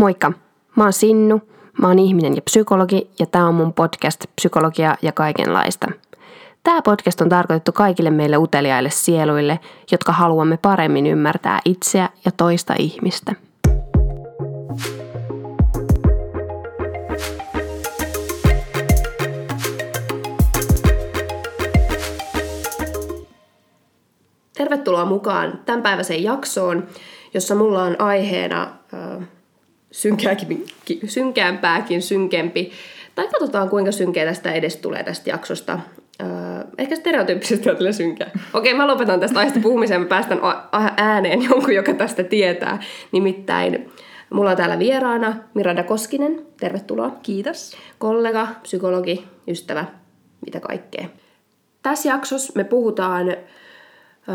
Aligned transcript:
Moikka, 0.00 0.32
mä 0.76 0.82
oon 0.84 0.92
Sinnu, 0.92 1.40
mä 1.80 1.88
oon 1.88 1.98
ihminen 1.98 2.36
ja 2.36 2.42
psykologi 2.42 3.10
ja 3.18 3.26
tää 3.26 3.46
on 3.46 3.54
mun 3.54 3.72
podcast 3.72 4.24
Psykologia 4.36 4.96
ja 5.02 5.12
kaikenlaista. 5.12 5.86
Tämä 6.62 6.82
podcast 6.82 7.20
on 7.20 7.28
tarkoitettu 7.28 7.72
kaikille 7.72 8.10
meille 8.10 8.36
uteliaille 8.36 8.90
sieluille, 8.90 9.60
jotka 9.92 10.12
haluamme 10.12 10.56
paremmin 10.56 11.06
ymmärtää 11.06 11.60
itseä 11.64 12.08
ja 12.24 12.30
toista 12.36 12.74
ihmistä. 12.78 13.34
Tervetuloa 24.56 25.04
mukaan 25.04 25.60
tämänpäiväiseen 25.66 26.22
jaksoon, 26.22 26.86
jossa 27.34 27.54
mulla 27.54 27.82
on 27.82 28.00
aiheena 28.00 28.70
synkääkin, 29.90 30.66
synkäämpääkin 31.06 32.02
synkempi. 32.02 32.72
Tai 33.14 33.28
katsotaan, 33.28 33.68
kuinka 33.68 33.92
synkeä 33.92 34.24
tästä 34.24 34.52
edes 34.52 34.76
tulee 34.76 35.04
tästä 35.04 35.30
jaksosta. 35.30 35.78
Öö, 36.22 36.28
ehkä 36.78 36.96
stereotyyppisesti 36.96 37.70
on 37.70 37.94
synkää. 37.94 38.30
Okei, 38.54 38.74
mä 38.74 38.86
lopetan 38.86 39.20
tästä 39.20 39.38
aiheesta 39.38 39.60
puhumisen 39.60 40.00
ja 40.00 40.06
päästän 40.06 40.40
ääneen 40.96 41.42
jonkun, 41.42 41.74
joka 41.74 41.94
tästä 41.94 42.24
tietää. 42.24 42.82
Nimittäin 43.12 43.90
mulla 44.30 44.50
on 44.50 44.56
täällä 44.56 44.78
vieraana 44.78 45.36
Miranda 45.54 45.82
Koskinen. 45.82 46.46
Tervetuloa. 46.60 47.16
Kiitos. 47.22 47.76
Kollega, 47.98 48.48
psykologi, 48.62 49.24
ystävä, 49.48 49.84
mitä 50.46 50.60
kaikkea. 50.60 51.06
Tässä 51.82 52.08
jaksossa 52.08 52.52
me 52.56 52.64
puhutaan 52.64 53.36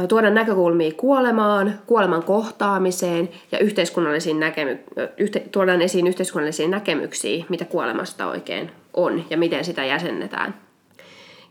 tuoda 0.08 0.30
näkökulmia 0.30 0.92
kuolemaan, 0.98 1.80
kuoleman 1.86 2.24
kohtaamiseen 2.24 3.30
ja 3.52 3.60
yhteiskunnallisiin 3.60 4.40
näkemy- 4.40 5.04
yhte- 5.18 5.50
tuodaan 5.52 5.82
esiin 5.82 6.08
yhteiskunnallisia 6.08 6.68
näkemyksiä, 6.68 7.46
mitä 7.50 7.66
kuolemasta 7.66 8.28
oikein 8.28 8.72
on 8.94 9.26
ja 9.30 9.38
miten 9.38 9.66
sitä 9.66 9.86
jäsennetään. 9.86 10.56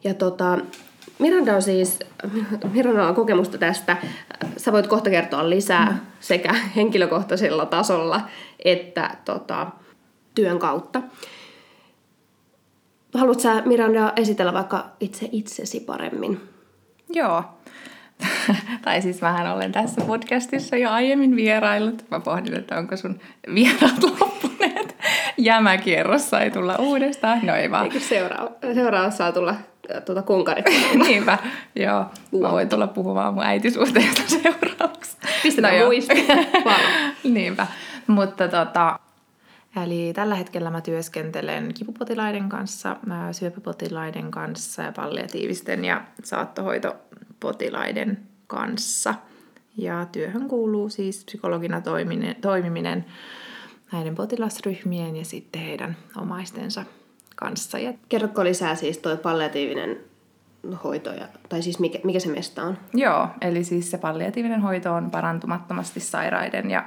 Ja 0.05 0.15
tota, 0.15 0.59
Miranda 1.19 1.55
on 1.55 1.63
siis, 1.63 1.99
Miranda 2.75 3.09
on 3.09 3.15
kokemusta 3.15 3.59
tästä. 3.59 3.97
Sä 4.57 4.73
voit 4.73 4.87
kohta 4.87 5.11
kertoa 5.11 5.51
lisää 5.51 5.91
mm. 5.91 5.99
sekä 6.21 6.53
henkilökohtaisella 6.77 7.67
tasolla 7.67 8.21
että 8.65 9.17
tota, 9.25 9.67
työn 10.35 10.59
kautta. 10.59 11.03
Haluatko 13.15 13.43
sä 13.43 13.63
Miranda 13.65 14.13
esitellä 14.17 14.53
vaikka 14.53 14.85
itse 15.01 15.29
itsesi 15.33 15.81
paremmin? 15.81 16.41
Joo. 17.13 17.45
tai 18.85 19.03
siis 19.03 19.23
vähän 19.23 19.53
olen 19.53 19.73
tässä 19.73 20.01
podcastissa 20.01 20.77
jo 20.77 20.91
aiemmin 20.91 21.37
vieraillut. 21.37 22.05
Mä 22.11 22.21
pohdin, 22.21 22.55
että 22.59 22.79
onko 22.79 22.97
sun 22.97 23.21
vieraat 23.55 24.03
loppuneet. 24.21 24.97
Jämäkierrossa 25.37 26.41
ei 26.41 26.51
tulla 26.51 26.77
uudestaan. 26.77 27.41
No 27.43 27.55
ei 27.55 27.71
vaan. 27.71 27.91
Seuraava, 28.01 28.51
seuraava 28.75 29.11
saa 29.11 29.33
tulla 29.33 29.55
tuota 30.07 30.23
kunkarit. 30.23 30.67
Niinpä, 31.07 31.39
joo. 31.77 32.05
Mä 32.41 32.51
voin 32.51 32.69
tulla 32.69 32.87
puhumaan 32.87 33.35
mun 33.35 33.45
äitisuhteesta 33.45 34.23
seuraavaksi. 34.27 35.17
Pistetään 35.43 35.79
no 35.79 35.85
muistia. 35.85 36.37
Niinpä. 37.25 37.67
Mutta 38.07 38.49
tota, 38.49 38.99
Eli 39.83 40.13
tällä 40.13 40.35
hetkellä 40.35 40.71
mä 40.71 40.81
työskentelen 40.81 41.75
kipupotilaiden 41.75 42.49
kanssa, 42.49 42.97
syöpäpotilaiden 43.33 44.31
kanssa 44.31 44.83
ja 44.83 44.93
palliatiivisten 44.93 45.85
ja 45.85 46.05
saattohoitopotilaiden 47.35 48.19
kanssa. 48.47 49.15
Ja 49.77 50.07
työhön 50.13 50.49
kuuluu 50.49 50.89
siis 50.89 51.25
psykologina 51.25 51.81
toimiminen, 51.81 52.37
toimiminen 52.41 53.05
näiden 53.93 54.15
potilasryhmien 54.15 55.17
ja 55.17 55.25
sitten 55.25 55.63
heidän 55.63 55.97
omaistensa 56.17 56.85
kanssa. 57.37 57.79
Ja 57.79 57.93
Kerrotko 58.09 58.45
lisää 58.45 58.75
siis 58.75 58.99
tuo 58.99 59.17
palliatiivinen 59.17 59.99
hoito, 60.85 61.13
ja, 61.13 61.29
tai 61.49 61.63
siis 61.63 61.79
mikä, 61.79 61.99
mikä 62.05 62.21
se 62.21 62.29
mesta 62.29 62.63
on? 62.63 62.79
Joo, 62.95 63.29
eli 63.41 63.65
siis 63.65 63.91
se 63.91 63.99
palliatiivinen 63.99 64.61
hoito 64.61 64.95
on 64.95 65.11
parantumattomasti 65.11 66.01
sairaiden 66.01 66.71
ja 66.71 66.85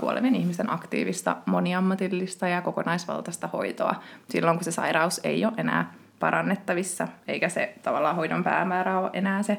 kuolevien 0.00 0.34
ihmisten 0.34 0.72
aktiivista, 0.72 1.36
moniammatillista 1.46 2.48
ja 2.48 2.62
kokonaisvaltaista 2.62 3.48
hoitoa 3.52 3.94
silloin, 4.30 4.56
kun 4.56 4.64
se 4.64 4.72
sairaus 4.72 5.20
ei 5.24 5.44
ole 5.44 5.54
enää 5.56 5.94
parannettavissa, 6.20 7.08
eikä 7.28 7.48
se 7.48 7.74
tavallaan 7.82 8.16
hoidon 8.16 8.44
päämäärä 8.44 8.98
ole 8.98 9.10
enää 9.12 9.42
se 9.42 9.58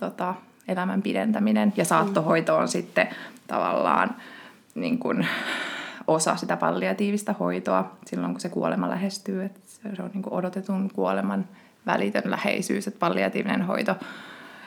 tota, 0.00 0.34
elämän 0.68 1.02
pidentäminen. 1.02 1.72
Ja 1.76 1.84
saattohoito 1.84 2.56
on 2.56 2.68
sitten 2.68 3.08
tavallaan 3.46 4.16
niin 4.74 4.98
kuin, 4.98 5.26
osa 6.06 6.36
sitä 6.36 6.56
palliatiivista 6.56 7.34
hoitoa 7.40 7.96
silloin, 8.06 8.32
kun 8.32 8.40
se 8.40 8.48
kuolema 8.48 8.90
lähestyy. 8.90 9.44
Että 9.44 9.60
se 9.96 10.02
on 10.02 10.10
niin 10.14 10.22
kuin 10.22 10.34
odotetun 10.34 10.90
kuoleman 10.94 11.44
välitön 11.86 12.22
läheisyys, 12.24 12.86
että 12.86 12.98
palliatiivinen 12.98 13.62
hoito 13.62 13.96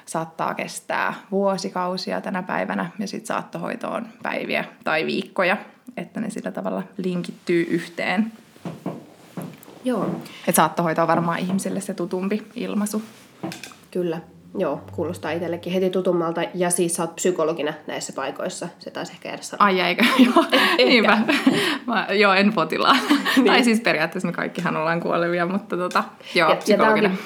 saattaa 0.05 0.53
kestää 0.53 1.13
vuosikausia 1.31 2.21
tänä 2.21 2.43
päivänä 2.43 2.89
ja 2.99 3.07
sitten 3.07 3.27
saattohoito 3.27 3.91
on 3.91 4.07
päiviä 4.23 4.65
tai 4.83 5.05
viikkoja, 5.05 5.57
että 5.97 6.19
ne 6.19 6.29
sillä 6.29 6.51
tavalla 6.51 6.83
linkittyy 6.97 7.63
yhteen. 7.69 8.31
Joo. 9.83 10.09
Et 10.47 10.55
saattohoito 10.55 11.01
on 11.01 11.07
varmaan 11.07 11.39
ihmisille 11.39 11.81
se 11.81 11.93
tutumpi 11.93 12.43
ilmaisu. 12.55 13.01
Kyllä. 13.91 14.21
Joo, 14.57 14.81
kuulostaa 14.91 15.31
itsellekin 15.31 15.73
heti 15.73 15.89
tutummalta. 15.89 16.41
Ja 16.53 16.69
siis 16.69 16.95
sä 16.95 17.03
oot 17.03 17.15
psykologina 17.15 17.73
näissä 17.87 18.13
paikoissa. 18.13 18.67
Se 18.79 18.91
taisi 18.91 19.11
ehkä 19.11 19.29
edes 19.29 19.49
sanoa. 19.49 19.65
Ai 19.65 19.79
eikö? 19.79 20.05
Joo, 20.25 20.45
niinpä. 20.77 21.17
Mä, 21.87 22.07
joo, 22.11 22.33
en 22.33 22.53
potilaa. 22.53 22.93
niin. 23.35 23.45
Tai 23.45 23.63
siis 23.63 23.79
periaatteessa 23.79 24.27
me 24.27 24.33
kaikkihan 24.33 24.77
ollaan 24.77 24.99
kuolevia, 24.99 25.45
mutta 25.45 25.77
tota, 25.77 26.03
joo, 26.35 26.49
ja. 26.49 26.57
Ja 26.67 26.77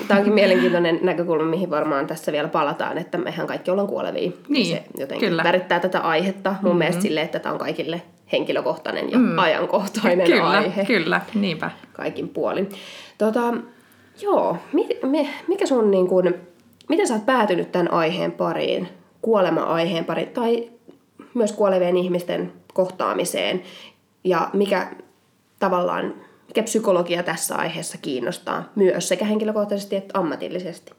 tämä 0.07 0.19
onkin, 0.19 0.33
mielenkiintoinen 0.33 0.99
näkökulma, 1.01 1.45
mihin 1.45 1.69
varmaan 1.69 2.07
tässä 2.07 2.31
vielä 2.31 2.47
palataan, 2.47 2.97
että 2.97 3.17
mehän 3.17 3.47
kaikki 3.47 3.71
ollaan 3.71 3.87
kuolevia. 3.87 4.31
Niin, 4.47 4.65
se 4.65 4.83
jotenkin 4.97 5.29
kyllä. 5.29 5.43
värittää 5.43 5.79
tätä 5.79 5.99
aihetta 5.99 6.49
mun 6.49 6.59
mm-hmm. 6.61 6.77
mielestä 6.77 7.01
silleen, 7.01 7.25
että 7.25 7.39
tämä 7.39 7.53
on 7.53 7.59
kaikille 7.59 8.01
henkilökohtainen 8.31 9.11
ja 9.11 9.17
mm. 9.17 9.39
ajankohtainen 9.39 10.27
kyllä, 10.27 10.49
aihe. 10.49 10.85
Kyllä, 10.85 11.21
niinpä. 11.35 11.71
Kaikin 11.93 12.29
puolin. 12.29 12.69
Tota, 13.17 13.53
joo, 14.21 14.57
mikä 15.47 15.65
sun 15.65 15.91
niin 15.91 16.07
kuin, 16.07 16.33
Miten 16.89 17.07
sä 17.07 17.13
oot 17.13 17.25
päätynyt 17.25 17.71
tämän 17.71 17.91
aiheen 17.91 18.31
pariin, 18.31 18.87
kuolema-aiheen 19.21 20.05
pariin 20.05 20.29
tai 20.29 20.69
myös 21.33 21.51
kuolevien 21.51 21.97
ihmisten 21.97 22.53
kohtaamiseen 22.73 23.63
ja 24.23 24.49
mikä 24.53 24.91
tavallaan, 25.59 26.13
mikä 26.47 26.63
psykologia 26.63 27.23
tässä 27.23 27.55
aiheessa 27.55 27.97
kiinnostaa 27.97 28.63
myös 28.75 29.07
sekä 29.07 29.25
henkilökohtaisesti 29.25 29.95
että 29.95 30.19
ammatillisesti? 30.19 30.91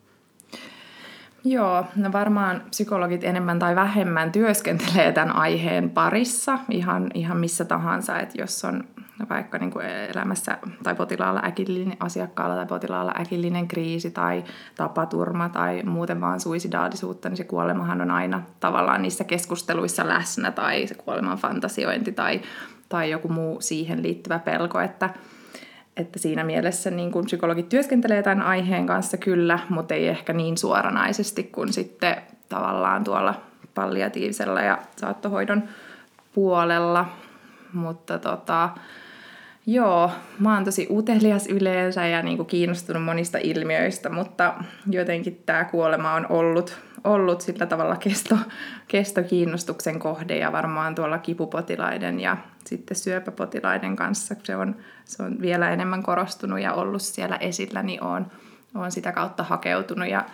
Joo, 1.50 1.84
no 1.96 2.12
varmaan 2.12 2.62
psykologit 2.70 3.24
enemmän 3.24 3.58
tai 3.58 3.76
vähemmän 3.76 4.32
työskentelee 4.32 5.12
tämän 5.12 5.36
aiheen 5.36 5.90
parissa 5.90 6.58
ihan, 6.70 7.10
ihan 7.14 7.36
missä 7.36 7.64
tahansa, 7.64 8.18
että 8.18 8.40
jos 8.40 8.64
on 8.64 8.84
vaikka 9.30 9.58
niin 9.58 9.70
kuin 9.70 9.86
elämässä 9.86 10.58
tai 10.82 10.94
potilaalla 10.94 11.42
äkillinen, 11.44 11.96
asiakkaalla 12.00 12.56
tai 12.56 12.66
potilaalla 12.66 13.14
äkillinen 13.20 13.68
kriisi 13.68 14.10
tai 14.10 14.44
tapaturma 14.76 15.48
tai 15.48 15.82
muuten 15.82 16.20
vaan 16.20 16.40
suisidaalisuutta, 16.40 17.28
niin 17.28 17.36
se 17.36 17.44
kuolemahan 17.44 18.00
on 18.00 18.10
aina 18.10 18.42
tavallaan 18.60 19.02
niissä 19.02 19.24
keskusteluissa 19.24 20.08
läsnä 20.08 20.50
tai 20.50 20.86
se 20.86 20.94
kuoleman 20.94 21.38
fantasiointi 21.38 22.12
tai, 22.12 22.40
tai 22.88 23.10
joku 23.10 23.28
muu 23.28 23.60
siihen 23.60 24.02
liittyvä 24.02 24.38
pelko, 24.38 24.80
että, 24.80 25.10
että 25.98 26.18
siinä 26.18 26.44
mielessä 26.44 26.90
niin 26.90 27.12
kuin 27.12 27.24
psykologit 27.24 27.68
työskentelee 27.68 28.22
tämän 28.22 28.42
aiheen 28.42 28.86
kanssa 28.86 29.16
kyllä, 29.16 29.58
mutta 29.68 29.94
ei 29.94 30.08
ehkä 30.08 30.32
niin 30.32 30.58
suoranaisesti 30.58 31.42
kuin 31.42 31.72
sitten 31.72 32.16
tavallaan 32.48 33.04
tuolla 33.04 33.34
palliatiivisella 33.74 34.60
ja 34.60 34.78
saattohoidon 34.96 35.62
puolella, 36.34 37.06
mutta 37.72 38.18
tota, 38.18 38.68
Joo, 39.70 40.10
mä 40.38 40.54
oon 40.54 40.64
tosi 40.64 40.86
utelias 40.90 41.46
yleensä 41.46 42.06
ja 42.06 42.22
niin 42.22 42.36
kuin 42.36 42.46
kiinnostunut 42.46 43.04
monista 43.04 43.38
ilmiöistä, 43.38 44.08
mutta 44.08 44.54
jotenkin 44.90 45.42
tämä 45.46 45.64
kuolema 45.64 46.12
on 46.12 46.26
ollut, 46.28 46.78
ollut 47.04 47.40
sillä 47.40 47.66
tavalla 47.66 47.96
kesto, 47.96 48.38
kestokiinnostuksen 48.88 49.98
kohde 49.98 50.38
ja 50.38 50.52
varmaan 50.52 50.94
tuolla 50.94 51.18
kipupotilaiden 51.18 52.20
ja 52.20 52.36
sitten 52.64 52.96
syöpäpotilaiden 52.96 53.96
kanssa 53.96 54.34
se 54.42 54.56
on, 54.56 54.76
se 55.04 55.22
on 55.22 55.40
vielä 55.40 55.70
enemmän 55.70 56.02
korostunut 56.02 56.60
ja 56.60 56.74
ollut 56.74 57.02
siellä 57.02 57.36
esillä, 57.36 57.82
niin 57.82 58.04
oon, 58.04 58.26
oon 58.74 58.92
sitä 58.92 59.12
kautta 59.12 59.42
hakeutunut 59.42 60.08
ja, 60.08 60.24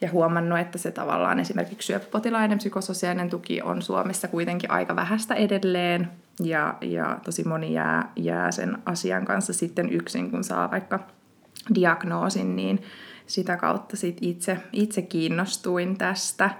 ja 0.00 0.10
huomannut, 0.10 0.58
että 0.58 0.78
se 0.78 0.90
tavallaan 0.90 1.40
esimerkiksi 1.40 1.86
syöpäpotilaiden 1.86 2.58
psykososiaalinen 2.58 3.30
tuki 3.30 3.62
on 3.62 3.82
Suomessa 3.82 4.28
kuitenkin 4.28 4.70
aika 4.70 4.96
vähäistä 4.96 5.34
edelleen, 5.34 6.10
ja, 6.40 6.78
ja 6.80 7.20
tosi 7.24 7.44
moni 7.44 7.72
jää, 7.72 8.12
jää 8.16 8.50
sen 8.50 8.78
asian 8.86 9.24
kanssa 9.24 9.52
sitten 9.52 9.92
yksin, 9.92 10.30
kun 10.30 10.44
saa 10.44 10.70
vaikka 10.70 11.00
diagnoosin, 11.74 12.56
niin 12.56 12.82
sitä 13.26 13.56
kautta 13.56 13.96
sit 13.96 14.18
itse, 14.20 14.60
itse 14.72 15.02
kiinnostuin 15.02 15.98
tästä. 15.98 16.50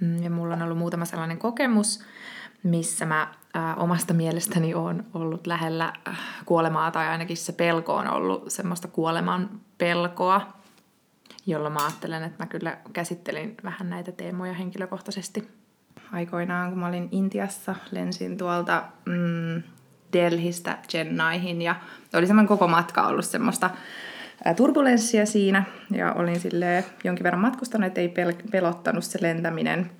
Mm, 0.00 0.22
ja 0.22 0.30
mulla 0.30 0.54
on 0.54 0.62
ollut 0.62 0.78
muutama 0.78 1.04
sellainen 1.04 1.38
kokemus, 1.38 2.04
missä 2.62 3.06
mä 3.06 3.34
ää, 3.54 3.74
omasta 3.74 4.14
mielestäni 4.14 4.74
on 4.74 5.04
ollut 5.14 5.46
lähellä 5.46 5.92
äh, 6.08 6.18
kuolemaa, 6.46 6.90
tai 6.90 7.08
ainakin 7.08 7.36
se 7.36 7.52
pelko 7.52 7.94
on 7.94 8.10
ollut 8.10 8.44
semmoista 8.48 8.88
kuoleman 8.88 9.60
pelkoa, 9.78 10.52
jolla 11.46 11.70
mä 11.70 11.84
ajattelen, 11.84 12.22
että 12.22 12.42
mä 12.44 12.46
kyllä 12.46 12.78
käsittelin 12.92 13.54
vähän 13.64 13.90
näitä 13.90 14.12
teemoja 14.12 14.54
henkilökohtaisesti. 14.54 15.63
Aikoinaan, 16.14 16.70
kun 16.70 16.78
mä 16.78 16.86
olin 16.86 17.08
Intiassa, 17.10 17.74
lensin 17.90 18.38
tuolta 18.38 18.84
mm, 19.04 19.62
Delhistä 20.12 20.78
Chennaihin 20.88 21.62
ja 21.62 21.74
oli 22.14 22.26
semmoinen 22.26 22.48
koko 22.48 22.68
matka 22.68 23.06
ollut 23.06 23.24
semmoista 23.24 23.70
turbulenssia 24.56 25.26
siinä 25.26 25.64
ja 25.90 26.12
olin 26.12 26.40
sille 26.40 26.84
jonkin 27.04 27.24
verran 27.24 27.40
matkustanut, 27.40 27.86
että 27.86 28.00
ei 28.00 28.08
pel- 28.08 28.50
pelottanut 28.50 29.04
se 29.04 29.18
lentäminen. 29.22 29.90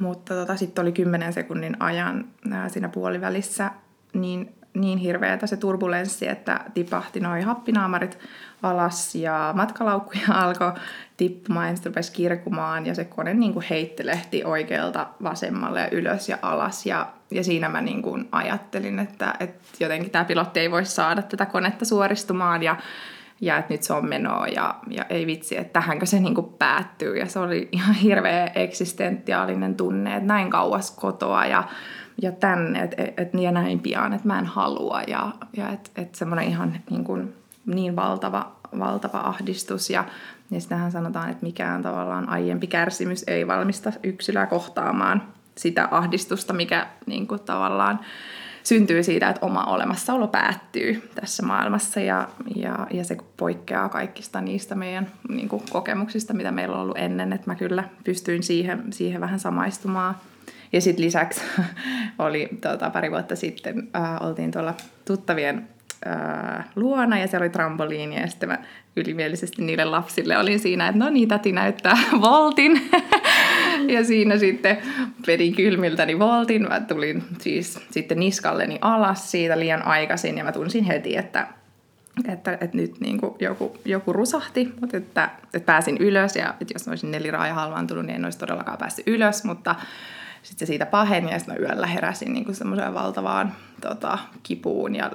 Mutta 0.00 0.34
tota, 0.34 0.56
sitten 0.56 0.82
oli 0.82 0.92
10 0.92 1.32
sekunnin 1.32 1.76
ajan 1.82 2.24
ää, 2.50 2.68
siinä 2.68 2.88
puolivälissä 2.88 3.70
niin, 4.12 4.54
niin 4.80 4.98
hirveätä 4.98 5.46
se 5.46 5.56
turbulenssi, 5.56 6.28
että 6.28 6.60
tipahti 6.74 7.20
noin 7.20 7.44
happinaamarit 7.44 8.18
alas 8.62 9.14
ja 9.14 9.52
matkalaukkuja 9.56 10.22
alkoi 10.44 10.72
tippumaan 11.16 11.68
ja 11.68 11.74
rupesi 11.84 12.12
kirkumaan 12.12 12.86
ja 12.86 12.94
se 12.94 13.04
kone 13.04 13.34
niin 13.34 13.52
kuin 13.52 13.66
heittelehti 13.70 14.44
oikealta 14.44 15.06
vasemmalle 15.22 15.80
ja 15.80 15.90
ylös 15.90 16.28
ja 16.28 16.38
alas 16.42 16.86
ja, 16.86 17.06
ja 17.30 17.44
siinä 17.44 17.68
mä 17.68 17.80
niin 17.80 18.02
kuin 18.02 18.28
ajattelin, 18.32 18.98
että, 18.98 19.34
että 19.40 19.68
jotenkin 19.80 20.10
tämä 20.10 20.24
pilotti 20.24 20.60
ei 20.60 20.70
voi 20.70 20.84
saada 20.84 21.22
tätä 21.22 21.46
konetta 21.46 21.84
suoristumaan 21.84 22.62
ja 22.62 22.76
ja 23.40 23.58
että 23.58 23.74
nyt 23.74 23.82
se 23.82 23.92
on 23.92 24.08
menoa 24.08 24.48
ja, 24.48 24.74
ja 24.90 25.04
ei 25.08 25.26
vitsi, 25.26 25.56
että 25.56 25.72
tähänkö 25.72 26.06
se 26.06 26.20
niin 26.20 26.34
kuin 26.34 26.52
päättyy. 26.58 27.16
Ja 27.16 27.26
se 27.26 27.38
oli 27.38 27.68
ihan 27.72 27.94
hirveä 27.94 28.50
eksistentiaalinen 28.54 29.74
tunne, 29.74 30.16
että 30.16 30.26
näin 30.26 30.50
kauas 30.50 30.90
kotoa 30.90 31.46
ja, 31.46 31.64
ja 32.22 32.32
tänne, 32.32 32.82
et, 32.82 32.94
et, 33.16 33.34
ja 33.34 33.52
näin 33.52 33.80
pian, 33.80 34.12
että 34.12 34.26
mä 34.26 34.38
en 34.38 34.46
halua. 34.46 35.02
Ja, 35.02 35.32
ja 35.56 35.68
että 35.68 35.90
et 35.96 36.14
semmoinen 36.14 36.48
ihan 36.48 36.74
niin, 36.90 37.04
kuin, 37.04 37.34
niin 37.66 37.96
valtava, 37.96 38.52
valtava 38.78 39.20
ahdistus. 39.20 39.90
Ja, 39.90 40.04
ja 40.50 40.60
sitähän 40.60 40.92
sanotaan, 40.92 41.30
että 41.30 41.46
mikään 41.46 41.82
tavallaan 41.82 42.28
aiempi 42.28 42.66
kärsimys 42.66 43.24
ei 43.26 43.46
valmista 43.46 43.92
yksilöä 44.02 44.46
kohtaamaan 44.46 45.22
sitä 45.56 45.88
ahdistusta, 45.90 46.52
mikä 46.52 46.86
niin 47.06 47.26
kuin 47.26 47.40
tavallaan 47.40 48.00
syntyy 48.62 49.02
siitä, 49.02 49.28
että 49.28 49.46
oma 49.46 49.64
olemassaolo 49.64 50.26
päättyy 50.28 51.10
tässä 51.14 51.46
maailmassa 51.46 52.00
ja, 52.00 52.28
ja, 52.56 52.86
ja 52.90 53.04
se 53.04 53.16
poikkeaa 53.36 53.88
kaikista 53.88 54.40
niistä 54.40 54.74
meidän 54.74 55.12
niin 55.28 55.48
kuin, 55.48 55.62
kokemuksista, 55.70 56.34
mitä 56.34 56.52
meillä 56.52 56.76
on 56.76 56.82
ollut 56.82 56.98
ennen, 56.98 57.32
että 57.32 57.50
mä 57.50 57.54
kyllä 57.54 57.84
pystyin 58.04 58.42
siihen, 58.42 58.92
siihen 58.92 59.20
vähän 59.20 59.40
samaistumaan. 59.40 60.14
Ja 60.72 60.80
sitten 60.80 61.04
lisäksi 61.04 61.40
oli 62.18 62.48
tota, 62.60 62.90
pari 62.90 63.10
vuotta 63.10 63.36
sitten, 63.36 63.88
äh, 63.96 64.26
oltiin 64.26 64.50
tuolla 64.50 64.74
tuttavien 65.04 65.68
äh, 66.06 66.64
luona 66.76 67.18
ja 67.18 67.26
siellä 67.26 67.44
oli 67.44 67.50
trampoliini 67.50 68.20
ja 68.20 68.26
sitten 68.26 68.48
mä 68.48 68.58
ylimielisesti 68.96 69.62
niille 69.62 69.84
lapsille 69.84 70.38
olin 70.38 70.58
siinä, 70.58 70.88
että 70.88 70.98
no 70.98 71.10
niin, 71.10 71.28
täti 71.28 71.52
näyttää 71.52 71.96
voltin. 72.20 72.90
ja 73.94 74.04
siinä 74.04 74.38
sitten 74.38 74.78
vedin 75.26 75.54
kylmiltäni 75.54 76.18
voltin. 76.18 76.62
Mä 76.62 76.80
tulin 76.80 77.22
siis 77.40 77.80
sitten 77.90 78.20
niskalleni 78.20 78.78
alas 78.80 79.30
siitä 79.30 79.58
liian 79.58 79.86
aikaisin 79.86 80.38
ja 80.38 80.44
mä 80.44 80.52
tunsin 80.52 80.84
heti, 80.84 81.16
että, 81.16 81.46
että, 82.28 82.52
että 82.52 82.76
nyt 82.76 83.00
niin 83.00 83.18
kuin 83.18 83.34
joku, 83.40 83.76
joku 83.84 84.12
rusahti, 84.12 84.72
mutta 84.80 84.96
että, 84.96 85.30
että 85.54 85.66
pääsin 85.66 85.96
ylös 85.96 86.36
ja 86.36 86.54
että 86.60 86.74
jos 86.74 86.88
olisin 86.88 87.10
neliraaja 87.10 87.54
halvaantunut, 87.54 88.06
niin 88.06 88.16
en 88.16 88.24
olisi 88.24 88.38
todellakaan 88.38 88.78
päässyt 88.78 89.08
ylös, 89.08 89.44
mutta 89.44 89.74
sitten 90.42 90.66
se 90.66 90.70
siitä 90.70 90.86
paheni 90.86 91.32
ja 91.32 91.38
sitten 91.38 91.54
mä 91.54 91.68
yöllä 91.68 91.86
heräsin 91.86 92.32
niin 92.32 92.54
semmoiseen 92.54 92.94
valtavaan 92.94 93.52
tota, 93.80 94.18
kipuun 94.42 94.94
ja 94.94 95.10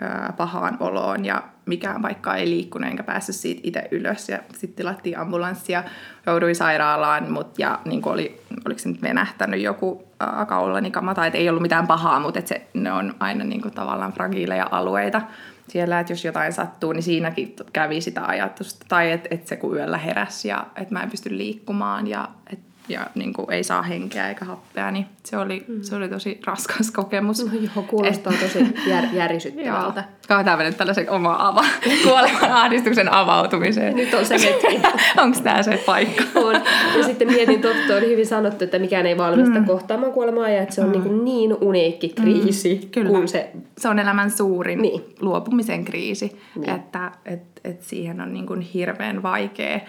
ää, 0.00 0.34
pahaan 0.36 0.76
oloon 0.80 1.24
ja 1.24 1.42
mikään 1.66 2.02
paikka 2.02 2.34
ei 2.34 2.50
liikkunut 2.50 2.90
enkä 2.90 3.02
päässyt 3.02 3.36
siitä 3.36 3.60
itse 3.64 3.88
ylös. 3.90 4.28
Ja 4.28 4.38
sitten 4.52 4.76
tilattiin 4.76 5.18
ambulanssi 5.18 5.72
ja 5.72 5.84
jouduin 6.26 6.56
sairaalaan, 6.56 7.32
mut, 7.32 7.58
ja 7.58 7.78
niin 7.84 8.08
oli, 8.08 8.42
oliko 8.66 8.78
se 8.78 8.88
nyt 8.88 9.02
venähtänyt 9.02 9.60
joku 9.60 10.08
ää, 10.20 10.44
kaulani 10.44 10.90
kama, 10.90 11.14
tai 11.14 11.30
ei 11.34 11.48
ollut 11.48 11.62
mitään 11.62 11.86
pahaa, 11.86 12.20
mutta 12.20 12.38
et 12.38 12.46
se, 12.46 12.66
ne 12.74 12.92
on 12.92 13.14
aina 13.20 13.44
niin 13.44 13.62
kuin, 13.62 13.74
tavallaan 13.74 14.12
fragiileja 14.12 14.68
alueita 14.70 15.22
siellä, 15.68 16.00
että 16.00 16.12
jos 16.12 16.24
jotain 16.24 16.52
sattuu, 16.52 16.92
niin 16.92 17.02
siinäkin 17.02 17.56
kävi 17.72 18.00
sitä 18.00 18.26
ajatusta. 18.26 18.86
Tai 18.88 19.12
että 19.12 19.28
et 19.30 19.46
se 19.46 19.56
kun 19.56 19.76
yöllä 19.76 19.98
heräsi 19.98 20.48
ja 20.48 20.66
että 20.76 20.94
mä 20.94 21.02
en 21.02 21.10
pysty 21.10 21.38
liikkumaan 21.38 22.06
ja 22.06 22.28
että 22.52 22.65
ja 22.88 23.06
niin 23.14 23.32
kuin 23.32 23.52
ei 23.52 23.64
saa 23.64 23.82
henkeä 23.82 24.28
eikä 24.28 24.44
happea, 24.44 24.90
niin 24.90 25.06
se 25.24 25.36
oli, 25.36 25.64
mm. 25.68 25.82
se 25.82 25.96
oli 25.96 26.08
tosi 26.08 26.40
raskas 26.46 26.90
kokemus. 26.90 27.44
No 27.44 27.52
joo, 27.52 27.84
kuulostaa 27.88 28.32
Et, 28.32 28.40
tosi 28.40 28.74
jär, 28.86 29.04
järisyttävältä. 29.12 30.04
Katsotaan 30.28 30.58
nyt 30.58 30.76
tällaisen 30.76 31.10
oma 31.10 31.36
ava, 31.38 31.64
kuoleman 32.04 32.52
ahdistuksen 32.52 33.12
avautumiseen. 33.12 33.96
Nyt 33.96 34.14
on 34.14 34.26
se 34.26 34.34
hetki. 34.42 34.80
Onko 35.22 35.40
tämä 35.40 35.62
se 35.62 35.82
paikka? 35.86 36.24
on. 36.34 36.54
Ja 36.96 37.04
sitten 37.04 37.28
mietin 37.32 37.62
totta, 37.62 37.96
oli 37.96 38.08
hyvin 38.08 38.26
sanottu, 38.26 38.64
että 38.64 38.78
mikään 38.78 39.06
ei 39.06 39.18
valmista 39.18 39.58
mm. 39.58 39.64
kohtaamaan 39.64 40.12
kuolemaa 40.12 40.48
ja 40.48 40.62
että 40.62 40.74
se 40.74 40.80
on 40.80 40.86
mm. 40.86 41.02
niin, 41.02 41.24
niin 41.24 41.56
uniikki 41.60 42.08
kriisi. 42.08 42.80
Mm. 42.82 42.90
Kyllä. 42.90 43.10
Kun 43.10 43.28
se... 43.28 43.50
se 43.78 43.88
on 43.88 43.98
elämän 43.98 44.30
suurin 44.30 44.82
niin. 44.82 45.02
luopumisen 45.20 45.84
kriisi, 45.84 46.40
niin. 46.56 46.70
että 46.70 47.12
et, 47.24 47.42
et 47.64 47.82
siihen 47.82 48.20
on 48.20 48.32
niin 48.32 48.46
kuin 48.46 48.60
hirveän 48.60 49.22
vaikea 49.22 49.80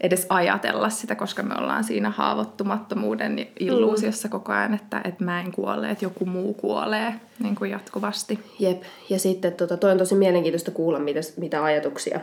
edes 0.00 0.26
ajatella 0.28 0.90
sitä, 0.90 1.14
koska 1.14 1.42
me 1.42 1.54
ollaan 1.58 1.84
siinä 1.84 2.10
haavoittumattomuuden 2.10 3.46
illuusiossa 3.60 4.28
koko 4.28 4.52
ajan, 4.52 4.74
että, 4.74 5.00
että 5.04 5.24
mä 5.24 5.40
en 5.40 5.52
kuole, 5.52 5.90
että 5.90 6.04
joku 6.04 6.26
muu 6.26 6.54
kuolee 6.54 7.14
niin 7.38 7.54
kuin 7.54 7.70
jatkuvasti. 7.70 8.38
Jep, 8.58 8.82
ja 9.10 9.18
sitten 9.18 9.52
tota, 9.52 9.76
toi 9.76 9.92
on 9.92 9.98
tosi 9.98 10.14
mielenkiintoista 10.14 10.70
kuulla, 10.70 10.98
mitä, 10.98 11.20
mitä 11.36 11.64
ajatuksia, 11.64 12.20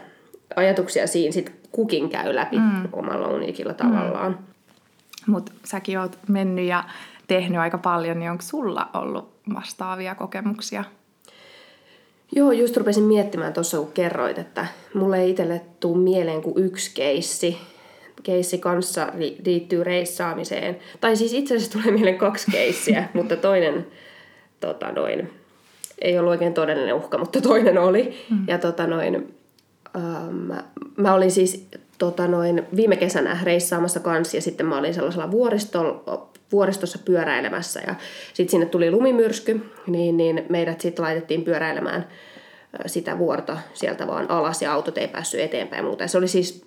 ajatuksia 0.56 1.08
siinä 1.08 1.32
sit 1.32 1.54
kukin 1.72 2.10
käy 2.10 2.36
läpi 2.36 2.58
mm. 2.60 2.88
omalla 2.92 3.28
uniikilla 3.28 3.74
tavallaan. 3.74 4.32
Mm. 4.32 5.34
Mutta 5.34 5.52
säkin 5.64 6.00
oot 6.00 6.18
mennyt 6.28 6.66
ja 6.66 6.84
tehnyt 7.28 7.60
aika 7.60 7.78
paljon, 7.78 8.20
niin 8.20 8.32
onko 8.32 8.44
sulla 8.44 8.90
ollut 8.94 9.34
vastaavia 9.54 10.16
kokemuksia? 10.16 10.84
Joo, 12.36 12.52
just 12.52 12.78
rupesin 12.78 13.04
miettimään 13.04 13.54
tuossa, 13.54 13.78
kun 13.78 13.92
kerroit, 13.94 14.38
että 14.38 14.66
mulle 14.94 15.22
ei 15.22 15.30
itselle 15.30 15.62
tule 15.80 15.98
mieleen 15.98 16.42
kuin 16.42 16.66
yksi 16.66 16.92
keissi. 16.94 17.58
Keissi 18.24 18.58
kanssa 18.58 19.08
liittyy 19.46 19.84
reissaamiseen. 19.84 20.78
Tai 21.02 21.16
siis 21.16 21.34
itse 21.34 21.56
asiassa 21.56 21.80
tulee 21.80 21.92
mieleen 21.92 22.18
kaksi 22.18 22.52
keissiä, 22.52 23.10
mutta 23.14 23.36
toinen 23.36 23.88
tota 24.60 24.92
noin, 24.92 25.30
ei 26.02 26.20
ollut 26.20 26.32
oikein 26.32 26.54
todellinen 26.54 26.96
uhka, 26.96 27.18
mutta 27.18 27.42
toinen 27.42 27.78
oli. 27.78 28.18
Mm. 28.30 28.46
Ja 28.48 28.58
tota 28.58 28.88
noin, 28.88 29.36
ähm, 29.96 30.36
mä, 30.36 30.64
mä 30.98 31.14
olin 31.14 31.32
siis 31.32 31.68
tota 31.98 32.28
noin, 32.28 32.64
viime 32.76 32.96
kesänä 32.96 33.40
reissaamassa 33.44 34.00
kanssa 34.00 34.38
ja 34.38 34.42
sitten 34.42 34.66
mä 34.66 34.78
olin 34.78 34.94
sellaisella 34.94 35.32
vuoristolla 35.32 36.30
vuoristossa 36.54 37.00
pyöräilemässä 37.06 37.82
ja 37.88 37.96
sitten 38.34 38.52
sinne 38.52 38.66
tuli 38.66 38.92
lumimyrsky, 38.92 39.72
niin, 39.88 40.18
niin 40.18 40.46
meidät 40.50 40.82
sitten 40.82 41.06
laitettiin 41.06 41.44
pyöräilemään 41.44 42.08
sitä 42.86 43.18
vuorta 43.18 43.58
sieltä 43.74 44.08
vaan 44.08 44.32
alas 44.32 44.62
ja 44.62 44.74
autot 44.74 44.98
ei 44.98 45.08
päässyt 45.08 45.40
eteenpäin 45.40 45.86
muuta. 45.86 46.08
Se 46.08 46.18
oli 46.18 46.28
siis, 46.28 46.66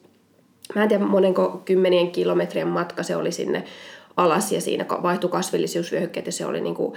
mä 0.74 0.82
en 0.82 0.88
tiedä 0.88 1.04
monenko 1.04 1.62
kymmenien 1.64 2.10
kilometrien 2.10 2.68
matka 2.68 3.02
se 3.02 3.16
oli 3.16 3.32
sinne 3.32 3.64
alas 4.16 4.52
ja 4.52 4.60
siinä 4.60 4.86
vaihtui 5.02 5.30
kasvillisuusvyöhykkeet 5.30 6.26
ja 6.26 6.32
se 6.32 6.46
oli 6.46 6.60
niinku, 6.60 6.96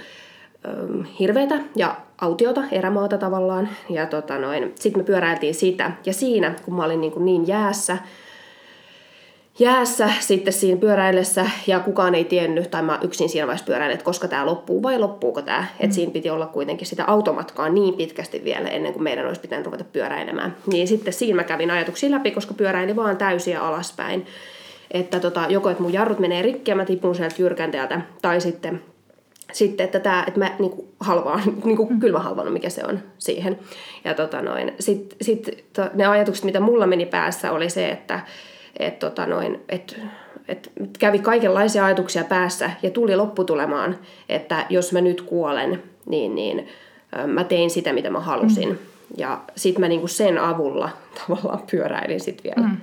hirveätä 1.18 1.58
ja 1.76 1.96
autiota, 2.20 2.62
erämaata 2.72 3.18
tavallaan. 3.18 3.68
Ja 3.88 4.06
tota 4.06 4.34
sitten 4.74 5.02
me 5.02 5.04
pyöräiltiin 5.04 5.54
sitä 5.54 5.92
ja 6.06 6.12
siinä, 6.12 6.54
kun 6.64 6.74
mä 6.74 6.84
olin 6.84 7.00
niinku 7.00 7.20
niin 7.20 7.46
jäässä, 7.46 7.98
jäässä 9.60 10.10
sitten 10.20 10.52
siinä 10.52 10.80
pyöräillessä 10.80 11.50
ja 11.66 11.80
kukaan 11.80 12.14
ei 12.14 12.24
tiennyt, 12.24 12.70
tai 12.70 12.82
mä 12.82 12.98
yksin 13.02 13.28
siinä 13.28 13.46
vaiheessa 13.46 13.66
pyöräilin, 13.66 13.94
että 13.94 14.04
koska 14.04 14.28
tämä 14.28 14.46
loppuu 14.46 14.82
vai 14.82 14.98
loppuuko 14.98 15.42
tämä. 15.42 15.60
Mm. 15.60 15.66
Että 15.80 15.94
siinä 15.94 16.12
piti 16.12 16.30
olla 16.30 16.46
kuitenkin 16.46 16.86
sitä 16.86 17.04
automatkaa 17.06 17.68
niin 17.68 17.94
pitkästi 17.94 18.44
vielä 18.44 18.68
ennen 18.68 18.92
kuin 18.92 19.02
meidän 19.02 19.26
olisi 19.26 19.40
pitänyt 19.40 19.66
ruveta 19.66 19.84
pyöräilemään. 19.84 20.56
Niin 20.66 20.88
sitten 20.88 21.12
siinä 21.12 21.36
mä 21.36 21.44
kävin 21.44 21.70
ajatuksia 21.70 22.10
läpi, 22.10 22.30
koska 22.30 22.54
pyöräili 22.54 22.96
vaan 22.96 23.16
täysiä 23.16 23.60
alaspäin. 23.60 24.26
Että 24.90 25.20
tota, 25.20 25.46
joko 25.48 25.70
että 25.70 25.82
mun 25.82 25.92
jarrut 25.92 26.18
menee 26.18 26.42
rikki 26.42 26.70
ja 26.70 26.76
mä 26.76 26.84
tipun 26.84 27.14
sieltä 27.14 27.34
jyrkänteeltä, 27.38 28.00
tai 28.22 28.40
sitten 28.40 28.82
sitten, 29.52 29.84
että, 29.84 30.00
tämä, 30.00 30.24
että 30.26 30.40
mä 30.40 30.50
niin 30.58 30.70
kuin 30.70 30.88
halvaan, 31.00 31.42
niin 31.64 31.76
kuin 31.76 31.92
mm. 31.92 32.00
kylmä 32.00 32.50
mikä 32.50 32.70
se 32.70 32.82
on 32.88 33.00
siihen. 33.18 33.58
Ja 34.04 34.14
tota 34.14 34.42
noin, 34.42 34.72
sitten 34.80 35.18
sit, 35.22 35.64
to, 35.72 35.82
ne 35.94 36.06
ajatukset, 36.06 36.44
mitä 36.44 36.60
mulla 36.60 36.86
meni 36.86 37.06
päässä, 37.06 37.52
oli 37.52 37.70
se, 37.70 37.88
että, 37.88 38.20
et 38.78 38.98
tota 38.98 39.26
noin, 39.26 39.60
et, 39.68 40.00
et 40.48 40.70
kävi 40.98 41.18
kaikenlaisia 41.18 41.84
ajatuksia 41.84 42.24
päässä 42.24 42.70
ja 42.82 42.90
tuli 42.90 43.16
lopputulemaan, 43.16 43.98
että 44.28 44.66
jos 44.68 44.92
mä 44.92 45.00
nyt 45.00 45.22
kuolen, 45.22 45.82
niin, 46.06 46.34
niin 46.34 46.68
mä 47.26 47.44
tein 47.44 47.70
sitä, 47.70 47.92
mitä 47.92 48.10
mä 48.10 48.20
halusin. 48.20 48.68
Mm. 48.68 48.78
Ja 49.16 49.40
sitten 49.56 49.80
mä 49.80 49.88
niinku 49.88 50.08
sen 50.08 50.38
avulla 50.38 50.90
tavallaan 51.26 51.62
pyöräilin 51.70 52.20
sitten 52.20 52.44
vielä 52.44 52.68
mm. 52.68 52.76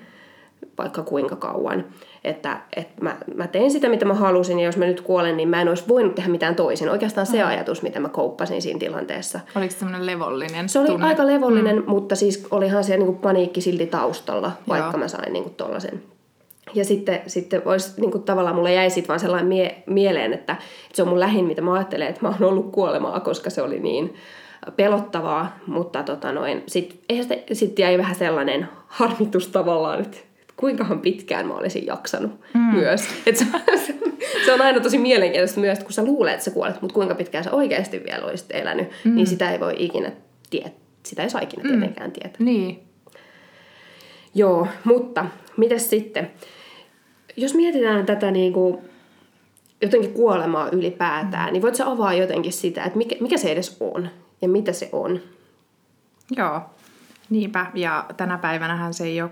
vaikka 0.77 1.03
kuinka 1.03 1.35
kauan. 1.35 1.85
Että, 2.27 2.59
että 2.75 3.03
mä, 3.03 3.15
mä 3.35 3.47
tein 3.47 3.71
sitä, 3.71 3.89
mitä 3.89 4.05
mä 4.05 4.13
halusin, 4.13 4.59
ja 4.59 4.65
jos 4.65 4.77
mä 4.77 4.85
nyt 4.85 5.01
kuolen, 5.01 5.37
niin 5.37 5.49
mä 5.49 5.61
en 5.61 5.69
olisi 5.69 5.83
voinut 5.87 6.15
tehdä 6.15 6.29
mitään 6.29 6.55
toisin. 6.55 6.89
Oikeastaan 6.89 7.27
se 7.27 7.43
mm. 7.43 7.47
ajatus, 7.47 7.81
mitä 7.81 7.99
mä 7.99 8.09
kouppasin 8.09 8.61
siinä 8.61 8.79
tilanteessa. 8.79 9.39
Oliko 9.55 9.71
se 9.71 9.77
semmoinen 9.77 10.05
levollinen 10.05 10.69
Se 10.69 10.79
oli 10.79 10.87
tunne? 10.87 11.05
aika 11.05 11.27
levollinen, 11.27 11.75
mm. 11.75 11.83
mutta 11.87 12.15
siis 12.15 12.47
olihan 12.51 12.83
siellä 12.83 13.05
niinku 13.05 13.21
paniikki 13.21 13.61
silti 13.61 13.87
taustalla, 13.87 14.51
vaikka 14.67 14.89
Joo. 14.91 14.99
mä 14.99 15.07
sain 15.07 15.33
niinku 15.33 15.49
tollasen. 15.49 16.03
Ja 16.73 16.85
sitten, 16.85 17.21
sitten 17.27 17.65
vois, 17.65 17.97
niinku 17.97 18.19
tavallaan 18.19 18.55
mulle 18.55 18.73
jäi 18.73 18.89
sit 18.89 19.07
vaan 19.07 19.19
sellainen 19.19 19.47
mie- 19.47 19.83
mieleen, 19.85 20.33
että, 20.33 20.53
että 20.53 20.95
se 20.95 21.01
on 21.01 21.07
mun 21.07 21.19
lähin, 21.19 21.45
mitä 21.45 21.61
mä 21.61 21.73
ajattelen, 21.73 22.07
että 22.07 22.21
mä 22.21 22.27
oon 22.27 22.49
ollut 22.49 22.71
kuolemaa, 22.71 23.19
koska 23.19 23.49
se 23.49 23.61
oli 23.61 23.79
niin 23.79 24.13
pelottavaa. 24.75 25.57
Mutta 25.67 26.03
tota 26.03 26.31
noin, 26.31 26.63
sitten 26.67 26.99
sit 27.53 27.79
jäi 27.79 27.97
vähän 27.97 28.15
sellainen 28.15 28.67
harmitus 28.87 29.47
tavallaan, 29.47 30.01
että 30.01 30.17
kuinkahan 30.57 30.99
pitkään 30.99 31.47
mä 31.47 31.53
olisin 31.53 31.85
jaksanut 31.85 32.31
mm. 32.53 32.59
myös. 32.59 33.07
Et 33.25 33.37
se, 33.37 33.45
se, 34.45 34.53
on 34.53 34.61
aina 34.61 34.79
tosi 34.79 34.97
mielenkiintoista 34.97 35.59
myös, 35.59 35.77
että 35.77 35.85
kun 35.85 35.93
sä 35.93 36.05
luulet, 36.05 36.33
että 36.33 36.45
sä 36.45 36.51
kuolet, 36.51 36.81
mutta 36.81 36.93
kuinka 36.93 37.15
pitkään 37.15 37.43
sä 37.43 37.51
oikeasti 37.51 38.03
vielä 38.03 38.25
olisit 38.25 38.51
elänyt, 38.51 38.89
mm. 39.03 39.15
niin 39.15 39.27
sitä 39.27 39.51
ei 39.51 39.59
voi 39.59 39.75
ikinä 39.77 40.11
tietää. 40.49 40.71
Sitä 41.03 41.23
ei 41.23 41.29
saa 41.29 41.41
ikinä 41.41 41.63
tietenkään 41.69 42.11
tietää. 42.11 42.37
Niin. 42.39 42.79
Joo, 44.35 44.67
mutta 44.83 45.25
mitäs 45.57 45.89
sitten? 45.89 46.31
Jos 47.37 47.53
mietitään 47.53 48.05
tätä 48.05 48.31
niin 48.31 48.53
kuin, 48.53 48.77
jotenkin 49.81 50.13
kuolemaa 50.13 50.69
ylipäätään, 50.69 51.53
niin 51.53 51.61
voit 51.61 51.75
sä 51.75 51.89
avaa 51.89 52.13
jotenkin 52.13 52.53
sitä, 52.53 52.83
että 52.83 52.97
mikä, 52.97 53.15
mikä 53.19 53.37
se 53.37 53.51
edes 53.51 53.77
on 53.79 54.09
ja 54.41 54.49
mitä 54.49 54.73
se 54.73 54.89
on? 54.91 55.19
Joo, 56.37 56.61
niinpä. 57.29 57.65
Ja 57.73 58.05
tänä 58.17 58.37
päivänähän 58.37 58.93
se 58.93 59.03
ei 59.03 59.21
ole 59.21 59.31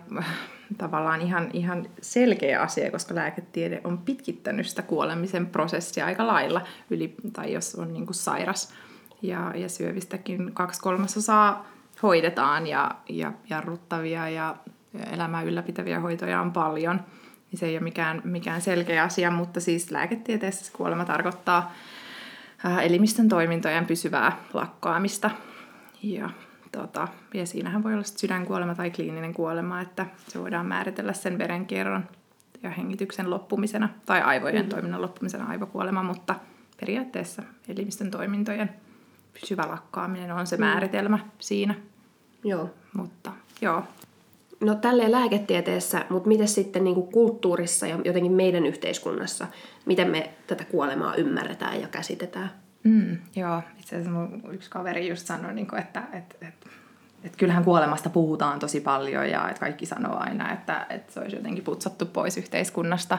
tavallaan 0.77 1.21
ihan, 1.21 1.49
ihan 1.53 1.85
selkeä 2.01 2.61
asia, 2.61 2.91
koska 2.91 3.15
lääketiede 3.15 3.81
on 3.83 3.97
pitkittänyt 3.97 4.67
sitä 4.67 4.81
kuolemisen 4.81 5.47
prosessia 5.47 6.05
aika 6.05 6.27
lailla, 6.27 6.61
yli, 6.89 7.15
tai 7.33 7.53
jos 7.53 7.75
on 7.75 7.93
niin 7.93 8.05
kuin 8.05 8.15
sairas. 8.15 8.73
Ja, 9.21 9.51
ja 9.55 9.69
syövistäkin 9.69 10.53
kaksi 10.53 10.81
kolmasosaa 10.81 11.67
hoidetaan 12.03 12.67
ja, 12.67 12.91
ja 13.09 13.31
jarruttavia 13.49 14.29
ja, 14.29 14.55
elämää 15.11 15.41
ylläpitäviä 15.41 15.99
hoitoja 15.99 16.41
on 16.41 16.51
paljon. 16.51 16.99
Niin 17.51 17.59
se 17.59 17.65
ei 17.65 17.75
ole 17.75 17.83
mikään, 17.83 18.21
mikään 18.23 18.61
selkeä 18.61 19.03
asia, 19.03 19.31
mutta 19.31 19.59
siis 19.59 19.91
lääketieteessä 19.91 20.73
kuolema 20.77 21.05
tarkoittaa 21.05 21.73
äh, 22.65 22.85
elimistön 22.85 23.29
toimintojen 23.29 23.85
pysyvää 23.85 24.37
lakkaamista. 24.53 25.31
Ja, 26.03 26.29
tota, 26.75 27.07
ja 27.33 27.45
siinähän 27.45 27.83
voi 27.83 27.93
olla 27.93 28.03
sydänkuolema 28.03 28.75
tai 28.75 28.91
kliininen 28.91 29.33
kuolema, 29.33 29.81
että 29.81 30.05
se 30.27 30.39
voidaan 30.39 30.65
määritellä 30.65 31.13
sen 31.13 31.37
verenkierron 31.37 32.05
ja 32.63 32.69
hengityksen 32.69 33.29
loppumisena 33.29 33.89
tai 34.05 34.21
aivojen 34.21 34.65
mm. 34.65 34.69
toiminnan 34.69 35.01
loppumisena 35.01 35.45
aivokuolema, 35.45 36.03
mutta 36.03 36.35
periaatteessa 36.79 37.43
elimistön 37.67 38.11
toimintojen 38.11 38.69
pysyvä 39.41 39.67
lakkaaminen 39.67 40.31
on 40.31 40.47
se 40.47 40.57
määritelmä 40.57 41.19
siinä. 41.39 41.75
Joo. 42.43 42.69
Mutta 42.93 43.31
joo, 43.61 43.83
No 44.59 44.75
tälleen 44.75 45.11
lääketieteessä, 45.11 46.05
mutta 46.09 46.27
miten 46.27 46.47
sitten 46.47 46.83
niin 46.83 46.95
kuin 46.95 47.11
kulttuurissa 47.11 47.87
ja 47.87 47.99
jotenkin 48.05 48.31
meidän 48.31 48.65
yhteiskunnassa, 48.65 49.47
miten 49.85 50.09
me 50.09 50.29
tätä 50.47 50.65
kuolemaa 50.65 51.15
ymmärretään 51.15 51.81
ja 51.81 51.87
käsitetään? 51.87 52.51
Mm, 52.85 53.17
joo, 53.35 53.61
itse 53.79 53.95
asiassa 53.95 54.11
mun 54.11 54.41
yksi 54.51 54.69
kaveri 54.69 55.09
just 55.09 55.27
sanoi, 55.27 55.53
niin 55.53 55.67
kuin, 55.67 55.81
että, 55.81 56.03
että, 56.13 56.35
että, 56.41 56.69
että 57.23 57.37
kyllähän 57.37 57.63
kuolemasta 57.63 58.09
puhutaan 58.09 58.59
tosi 58.59 58.81
paljon 58.81 59.29
ja 59.29 59.49
että 59.49 59.59
kaikki 59.59 59.85
sanoo 59.85 60.17
aina, 60.19 60.53
että, 60.53 60.85
että 60.89 61.13
se 61.13 61.19
olisi 61.19 61.35
jotenkin 61.35 61.63
putsattu 61.63 62.05
pois 62.05 62.37
yhteiskunnasta. 62.37 63.17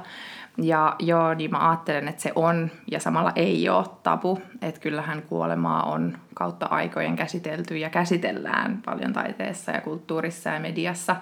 Ja 0.58 0.96
joo, 0.98 1.34
niin 1.34 1.50
mä 1.50 1.68
ajattelen, 1.70 2.08
että 2.08 2.22
se 2.22 2.32
on 2.34 2.70
ja 2.90 3.00
samalla 3.00 3.32
ei 3.36 3.68
ole 3.68 3.86
tabu. 4.02 4.42
Että 4.62 4.80
kyllähän 4.80 5.22
kuolemaa 5.22 5.82
on 5.82 6.18
kautta 6.34 6.66
aikojen 6.66 7.16
käsitelty 7.16 7.76
ja 7.76 7.90
käsitellään 7.90 8.82
paljon 8.84 9.12
taiteessa 9.12 9.72
ja 9.72 9.80
kulttuurissa 9.80 10.50
ja 10.50 10.60
mediassa. 10.60 11.16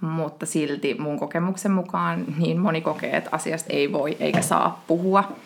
Mutta 0.00 0.46
silti 0.46 0.96
mun 0.98 1.18
kokemuksen 1.18 1.72
mukaan 1.72 2.24
niin 2.38 2.60
moni 2.60 2.80
kokee, 2.80 3.16
että 3.16 3.30
asiasta 3.32 3.72
ei 3.72 3.92
voi 3.92 4.16
eikä 4.20 4.42
saa 4.42 4.84
puhua. 4.86 5.36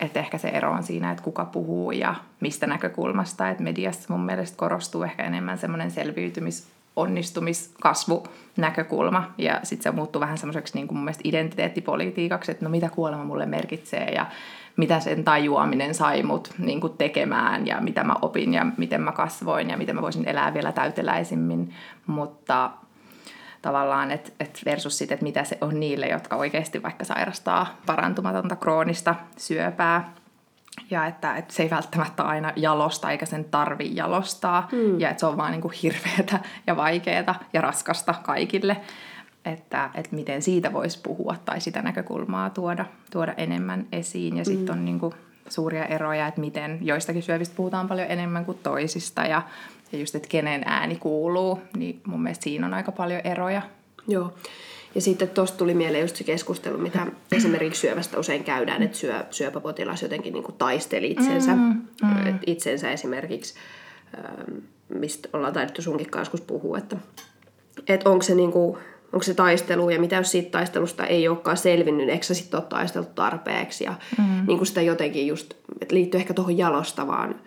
Että 0.00 0.20
ehkä 0.20 0.38
se 0.38 0.48
ero 0.48 0.72
on 0.72 0.82
siinä, 0.82 1.10
että 1.10 1.24
kuka 1.24 1.44
puhuu 1.44 1.90
ja 1.90 2.14
mistä 2.40 2.66
näkökulmasta. 2.66 3.48
Että 3.48 3.62
mediassa 3.62 4.14
mun 4.14 4.26
mielestä 4.26 4.56
korostuu 4.56 5.02
ehkä 5.02 5.24
enemmän 5.24 5.58
semmoinen 5.58 5.90
selviytymis 5.90 6.68
onnistumiskasvu 6.96 8.26
näkökulma 8.56 9.32
ja 9.38 9.60
sitten 9.62 9.82
se 9.82 9.96
muuttuu 9.96 10.20
vähän 10.20 10.38
semmoiseksi 10.38 10.74
niin 10.74 10.88
kuin 10.88 10.98
mun 10.98 11.04
mielestä 11.04 11.22
identiteettipolitiikaksi, 11.24 12.50
että 12.50 12.64
no 12.64 12.70
mitä 12.70 12.88
kuolema 12.88 13.24
mulle 13.24 13.46
merkitsee 13.46 14.10
ja 14.10 14.26
mitä 14.76 15.00
sen 15.00 15.24
tajuaminen 15.24 15.94
sai 15.94 16.22
mut 16.22 16.54
niin 16.58 16.80
kuin 16.80 16.92
tekemään 16.98 17.66
ja 17.66 17.80
mitä 17.80 18.04
mä 18.04 18.14
opin 18.22 18.54
ja 18.54 18.66
miten 18.76 19.00
mä 19.00 19.12
kasvoin 19.12 19.70
ja 19.70 19.76
miten 19.76 19.94
mä 19.94 20.02
voisin 20.02 20.28
elää 20.28 20.54
vielä 20.54 20.72
täyteläisimmin, 20.72 21.74
mutta 22.06 22.70
tavallaan, 23.64 24.10
että 24.10 24.30
et 24.40 24.62
versus 24.64 24.98
sitten, 24.98 25.14
että 25.14 25.24
mitä 25.24 25.44
se 25.44 25.58
on 25.60 25.80
niille, 25.80 26.06
jotka 26.06 26.36
oikeasti 26.36 26.82
vaikka 26.82 27.04
sairastaa 27.04 27.76
parantumatonta 27.86 28.56
kroonista 28.56 29.14
syöpää, 29.36 30.12
ja 30.90 31.06
että, 31.06 31.36
että 31.36 31.54
se 31.54 31.62
ei 31.62 31.70
välttämättä 31.70 32.22
aina 32.22 32.52
jalosta 32.56 33.10
eikä 33.10 33.26
sen 33.26 33.44
tarvi 33.44 33.96
jalostaa 33.96 34.68
mm. 34.72 35.00
ja 35.00 35.10
että 35.10 35.20
se 35.20 35.26
on 35.26 35.36
vaan 35.36 35.52
niin 35.52 35.60
kuin 35.60 35.74
hirveätä 35.82 36.40
ja 36.66 36.76
vaikeaa 36.76 37.40
ja 37.52 37.60
raskasta 37.60 38.14
kaikille, 38.22 38.76
että, 39.44 39.90
että 39.94 40.16
miten 40.16 40.42
siitä 40.42 40.72
voisi 40.72 41.00
puhua 41.02 41.36
tai 41.44 41.60
sitä 41.60 41.82
näkökulmaa 41.82 42.50
tuoda, 42.50 42.84
tuoda 43.12 43.34
enemmän 43.36 43.86
esiin 43.92 44.36
ja 44.36 44.44
sitten 44.44 44.74
mm. 44.74 44.78
on 44.78 44.84
niin 44.84 45.00
kuin 45.00 45.14
suuria 45.48 45.86
eroja, 45.86 46.26
että 46.26 46.40
miten 46.40 46.78
joistakin 46.82 47.22
syövistä 47.22 47.56
puhutaan 47.56 47.88
paljon 47.88 48.10
enemmän 48.10 48.44
kuin 48.44 48.58
toisista 48.62 49.22
ja, 49.22 49.42
ja 49.92 49.98
just, 49.98 50.14
että 50.14 50.28
kenen 50.28 50.62
ääni 50.66 50.96
kuuluu, 50.96 51.58
niin 51.76 52.00
mun 52.06 52.22
mielestä 52.22 52.44
siinä 52.44 52.66
on 52.66 52.74
aika 52.74 52.92
paljon 52.92 53.20
eroja. 53.24 53.62
Joo. 54.08 54.34
Ja 54.94 55.00
sitten 55.00 55.28
tuosta 55.28 55.58
tuli 55.58 55.74
mieleen 55.74 56.02
just 56.02 56.16
se 56.16 56.24
keskustelu, 56.24 56.78
mitä 56.78 57.06
esimerkiksi 57.32 57.80
syövästä 57.80 58.18
usein 58.18 58.44
käydään, 58.44 58.82
että 58.82 58.96
syö, 58.96 59.24
syöpäpotilas 59.30 60.02
jotenkin 60.02 60.32
niin 60.32 60.44
kuin 60.44 60.56
taisteli 60.56 61.10
itsensä, 61.10 61.54
mm, 61.54 61.82
mm. 62.02 62.38
itsensä 62.46 62.90
esimerkiksi, 62.90 63.54
ähm, 64.18 64.58
mistä 64.88 65.28
ollaan 65.32 65.52
taidettu 65.52 65.82
sunkin 65.82 66.10
kanssa 66.10 66.32
joskus 66.32 66.40
puhua, 66.40 66.78
että, 66.78 66.96
että 67.88 68.10
onko 68.10 68.22
se 68.22 68.34
niin 68.34 68.52
kuin, 68.52 68.78
onko 69.14 69.22
se 69.22 69.34
taistelu 69.34 69.90
ja 69.90 70.00
mitä 70.00 70.16
jos 70.16 70.30
siitä 70.30 70.50
taistelusta 70.50 71.06
ei 71.06 71.28
olekaan 71.28 71.56
selvinnyt, 71.56 72.08
eikö 72.08 72.24
sä 72.26 72.34
sitten 72.34 72.60
ole 72.60 72.66
taistellut 72.68 73.14
tarpeeksi 73.14 73.84
ja 73.84 73.94
mm. 74.18 74.46
niin 74.46 74.58
kuin 74.58 74.66
sitä 74.66 74.82
jotenkin 74.82 75.26
just, 75.26 75.54
että 75.80 75.94
liittyy 75.94 76.20
ehkä 76.20 76.34
tuohon 76.34 76.58
jalostavaan 76.58 77.40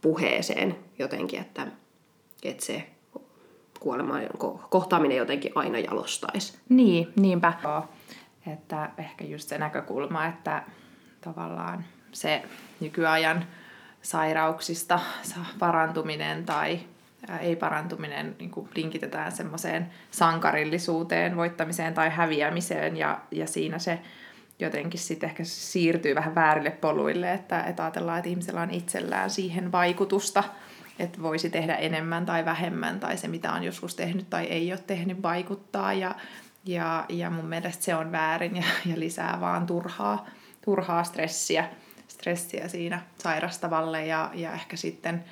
puheeseen 0.00 0.76
jotenkin, 0.98 1.40
että, 1.40 1.66
että 2.42 2.64
se 2.64 2.86
kuolema 3.80 4.14
kohtaaminen 4.70 5.16
jotenkin 5.16 5.52
aina 5.54 5.78
jalostaisi. 5.78 6.58
Niin, 6.68 7.12
niinpä. 7.16 7.52
Että 8.52 8.90
ehkä 8.98 9.24
just 9.24 9.48
se 9.48 9.58
näkökulma, 9.58 10.26
että 10.26 10.62
tavallaan 11.20 11.84
se 12.12 12.42
nykyajan 12.80 13.44
sairauksista 14.02 15.00
parantuminen 15.58 16.44
tai 16.44 16.80
ei 17.40 17.56
parantuminen 17.56 18.36
niin 18.38 18.50
kuin 18.50 18.68
linkitetään 18.74 19.32
semmoiseen 19.32 19.90
sankarillisuuteen, 20.10 21.36
voittamiseen 21.36 21.94
tai 21.94 22.10
häviämiseen. 22.10 22.96
Ja, 22.96 23.20
ja 23.30 23.46
siinä 23.46 23.78
se 23.78 23.98
jotenkin 24.58 25.00
sitten 25.00 25.28
ehkä 25.28 25.44
siirtyy 25.44 26.14
vähän 26.14 26.34
väärille 26.34 26.70
poluille, 26.70 27.32
että, 27.32 27.62
että 27.62 27.84
ajatellaan, 27.84 28.18
että 28.18 28.28
ihmisellä 28.28 28.60
on 28.60 28.70
itsellään 28.70 29.30
siihen 29.30 29.72
vaikutusta, 29.72 30.44
että 30.98 31.22
voisi 31.22 31.50
tehdä 31.50 31.74
enemmän 31.74 32.26
tai 32.26 32.44
vähemmän, 32.44 33.00
tai 33.00 33.16
se 33.16 33.28
mitä 33.28 33.52
on 33.52 33.62
joskus 33.62 33.94
tehnyt 33.94 34.30
tai 34.30 34.44
ei 34.44 34.72
ole 34.72 34.80
tehnyt 34.86 35.22
vaikuttaa, 35.22 35.92
ja, 35.92 36.14
ja, 36.64 37.04
ja 37.08 37.30
mun 37.30 37.46
mielestä 37.46 37.84
se 37.84 37.94
on 37.94 38.12
väärin 38.12 38.56
ja, 38.56 38.64
ja 38.86 39.00
lisää 39.00 39.40
vaan 39.40 39.66
turhaa, 39.66 40.26
turhaa 40.64 41.04
stressiä, 41.04 41.68
stressiä 42.08 42.68
siinä 42.68 43.00
sairastavalle, 43.18 44.06
ja, 44.06 44.30
ja 44.34 44.52
ehkä 44.52 44.76
sitten 44.76 45.24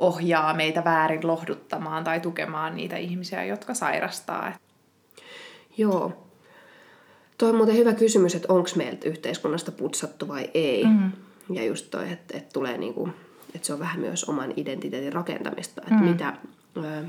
ohjaa 0.00 0.54
meitä 0.54 0.84
väärin 0.84 1.26
lohduttamaan 1.26 2.04
tai 2.04 2.20
tukemaan 2.20 2.76
niitä 2.76 2.96
ihmisiä, 2.96 3.44
jotka 3.44 3.74
sairastaa. 3.74 4.52
Joo. 5.78 6.26
Tuo 7.38 7.48
on 7.48 7.56
muuten 7.56 7.76
hyvä 7.76 7.92
kysymys, 7.92 8.34
että 8.34 8.52
onko 8.52 8.68
meiltä 8.76 9.08
yhteiskunnasta 9.08 9.72
putsattu 9.72 10.28
vai 10.28 10.50
ei. 10.54 10.84
Mm. 10.84 11.12
Ja 11.52 11.64
just 11.64 11.90
toi, 11.90 12.12
että, 12.12 12.38
että 12.38 12.52
tulee 12.52 12.78
niinku 12.78 13.08
että 13.54 13.66
se 13.66 13.72
on 13.72 13.78
vähän 13.78 14.00
myös 14.00 14.24
oman 14.24 14.52
identiteetin 14.56 15.12
rakentamista, 15.12 15.80
että 15.80 15.94
mm. 15.94 16.04
mitä, 16.04 16.32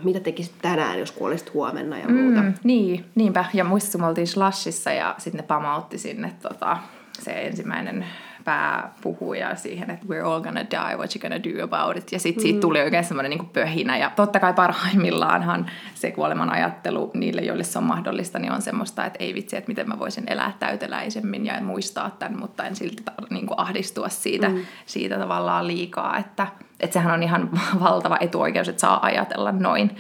mitä 0.04 0.20
tekisit 0.20 0.54
tänään, 0.62 1.00
jos 1.00 1.12
kuolisit 1.12 1.54
huomenna 1.54 1.98
ja 1.98 2.10
muuta. 2.10 2.42
Mm, 2.42 2.54
niin, 2.64 3.06
niinpä. 3.16 3.46
Ja 3.54 3.64
muistaakseni 3.64 4.02
me 4.02 4.08
oltiin 4.08 4.28
Slashissa 4.28 4.92
ja 4.92 5.16
sitten 5.18 5.42
ne 5.42 5.48
pamautti 5.48 5.98
sinne 5.98 6.34
tota, 6.42 6.78
se 7.20 7.32
ensimmäinen 7.32 8.06
pääpuhuja 8.44 9.56
siihen, 9.56 9.90
että 9.90 10.06
we're 10.06 10.26
all 10.26 10.42
gonna 10.42 10.62
die, 10.72 10.98
what 10.98 11.16
you 11.16 11.22
gonna 11.22 11.44
do 11.44 11.64
about 11.64 11.98
it. 11.98 12.12
Ja 12.12 12.20
sitten 12.20 12.42
siitä 12.42 12.60
tuli 12.60 12.82
oikein 12.82 13.04
semmoinen 13.04 13.30
niin 13.30 13.50
pöhinä. 13.50 13.98
Ja 13.98 14.12
totta 14.16 14.40
kai 14.40 14.54
parhaimmillaanhan 14.54 15.66
se 15.96 16.12
kuoleman 16.12 16.50
ajattelu 16.50 17.12
niille, 17.14 17.42
joille 17.42 17.64
se 17.64 17.78
on 17.78 17.84
mahdollista, 17.84 18.40
niin 18.40 18.52
on 18.52 18.62
semmoista, 18.62 19.06
että 19.06 19.24
ei 19.24 19.34
vitsi, 19.34 19.58
että 19.58 19.68
miten 19.68 19.88
mä 19.88 20.00
voisin 20.00 20.24
elää 20.28 20.54
täyteläisemmin 20.60 21.46
ja 21.46 21.62
muistaa 21.62 22.10
tämän, 22.20 22.40
mutta 22.40 22.66
en 22.66 22.76
silti 22.76 23.04
niin 23.30 23.48
kuin 23.48 23.60
ahdistua 23.60 24.10
siitä, 24.10 24.50
mm. 24.50 24.66
siitä 24.86 25.18
tavallaan 25.18 25.68
liikaa, 25.68 26.18
että, 26.18 26.48
että 26.80 26.94
sehän 26.94 27.14
on 27.14 27.24
ihan 27.24 27.50
valtava 27.84 28.18
etuoikeus, 28.20 28.70
että 28.70 28.82
saa 28.82 29.06
ajatella 29.06 29.52
noin. 29.52 29.98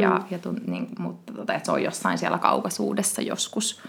Ja, 0.00 0.10
mm. 0.10 0.24
ja 0.30 0.38
niin, 0.66 0.88
mutta 0.98 1.32
tota, 1.32 1.54
että 1.54 1.66
se 1.66 1.72
on 1.72 1.82
jossain 1.82 2.18
siellä 2.18 2.38
kaukaisuudessa 2.38 3.22
joskus. 3.22 3.82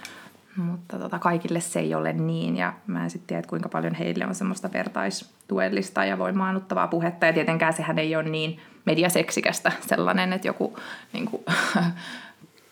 Mutta 0.55 0.99
tota, 0.99 1.19
kaikille 1.19 1.59
se 1.59 1.79
ei 1.79 1.95
ole 1.95 2.13
niin 2.13 2.57
ja 2.57 2.73
mä 2.87 3.03
en 3.03 3.09
sitten 3.09 3.27
tiedä, 3.27 3.47
kuinka 3.47 3.69
paljon 3.69 3.95
heille 3.95 4.25
on 4.27 4.35
semmoista 4.35 4.73
vertaistuellista 4.73 6.05
ja 6.05 6.17
voimaannuttavaa 6.17 6.87
puhetta. 6.87 7.25
Ja 7.25 7.33
tietenkään 7.33 7.73
sehän 7.73 7.99
ei 7.99 8.15
ole 8.15 8.23
niin 8.23 8.59
mediaseksikästä 8.85 9.71
sellainen, 9.87 10.33
että 10.33 10.47
joku 10.47 10.79
niin 11.13 11.25
kuin, 11.25 11.43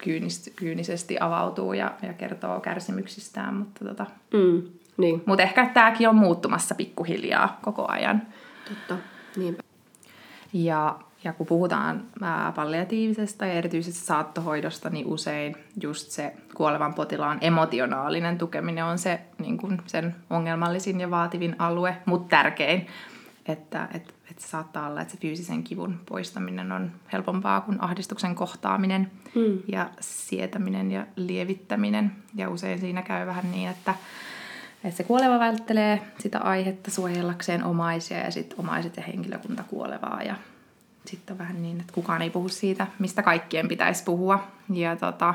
kyynist, 0.03 0.47
kyynisesti 0.55 1.17
avautuu 1.19 1.73
ja, 1.73 1.93
ja 2.01 2.13
kertoo 2.13 2.59
kärsimyksistään. 2.59 3.55
Mutta 3.55 3.85
tota, 3.85 4.05
mm, 4.33 4.63
niin. 4.97 5.23
mut 5.25 5.39
ehkä 5.39 5.65
tämäkin 5.73 6.09
on 6.09 6.15
muuttumassa 6.15 6.75
pikkuhiljaa 6.75 7.59
koko 7.61 7.87
ajan. 7.87 8.21
Totta, 8.69 9.03
niinpä. 9.35 9.63
Ja 10.53 10.99
ja 11.23 11.33
kun 11.33 11.47
puhutaan 11.47 12.03
ää, 12.21 12.51
palliatiivisesta 12.51 13.45
ja 13.45 13.53
erityisesti 13.53 14.05
saattohoidosta, 14.05 14.89
niin 14.89 15.05
usein 15.05 15.55
just 15.81 16.11
se 16.11 16.33
kuolevan 16.55 16.93
potilaan 16.93 17.37
emotionaalinen 17.41 18.37
tukeminen 18.37 18.85
on 18.85 18.97
se 18.97 19.19
niin 19.39 19.57
kuin 19.57 19.81
sen 19.87 20.15
ongelmallisin 20.29 21.01
ja 21.01 21.11
vaativin 21.11 21.55
alue, 21.59 21.97
mutta 22.05 22.29
tärkein. 22.29 22.87
Että 23.45 23.87
et, 23.93 24.13
et 24.31 24.39
se 24.39 24.47
saattaa 24.47 24.87
olla, 24.87 25.01
että 25.01 25.13
se 25.13 25.19
fyysisen 25.19 25.63
kivun 25.63 25.99
poistaminen 26.09 26.71
on 26.71 26.91
helpompaa 27.13 27.61
kuin 27.61 27.83
ahdistuksen 27.83 28.35
kohtaaminen 28.35 29.11
mm. 29.35 29.59
ja 29.67 29.89
sietäminen 29.99 30.91
ja 30.91 31.05
lievittäminen. 31.15 32.11
Ja 32.35 32.49
usein 32.49 32.79
siinä 32.79 33.01
käy 33.01 33.27
vähän 33.27 33.51
niin, 33.51 33.69
että 33.69 33.95
että 34.83 34.97
se 34.97 35.03
kuoleva 35.03 35.39
välttelee 35.39 36.01
sitä 36.19 36.39
aihetta 36.39 36.91
suojellakseen 36.91 37.63
omaisia 37.63 38.17
ja 38.17 38.31
sitten 38.31 38.59
omaiset 38.59 38.97
ja 38.97 39.03
henkilökunta 39.03 39.63
kuolevaa 39.63 40.23
ja 40.23 40.35
sitten 41.05 41.33
on 41.33 41.37
vähän 41.37 41.61
niin, 41.61 41.79
että 41.79 41.93
kukaan 41.93 42.21
ei 42.21 42.29
puhu 42.29 42.49
siitä, 42.49 42.87
mistä 42.99 43.23
kaikkien 43.23 43.67
pitäisi 43.67 44.03
puhua. 44.03 44.47
Ja 44.73 44.95
tota, 44.95 45.33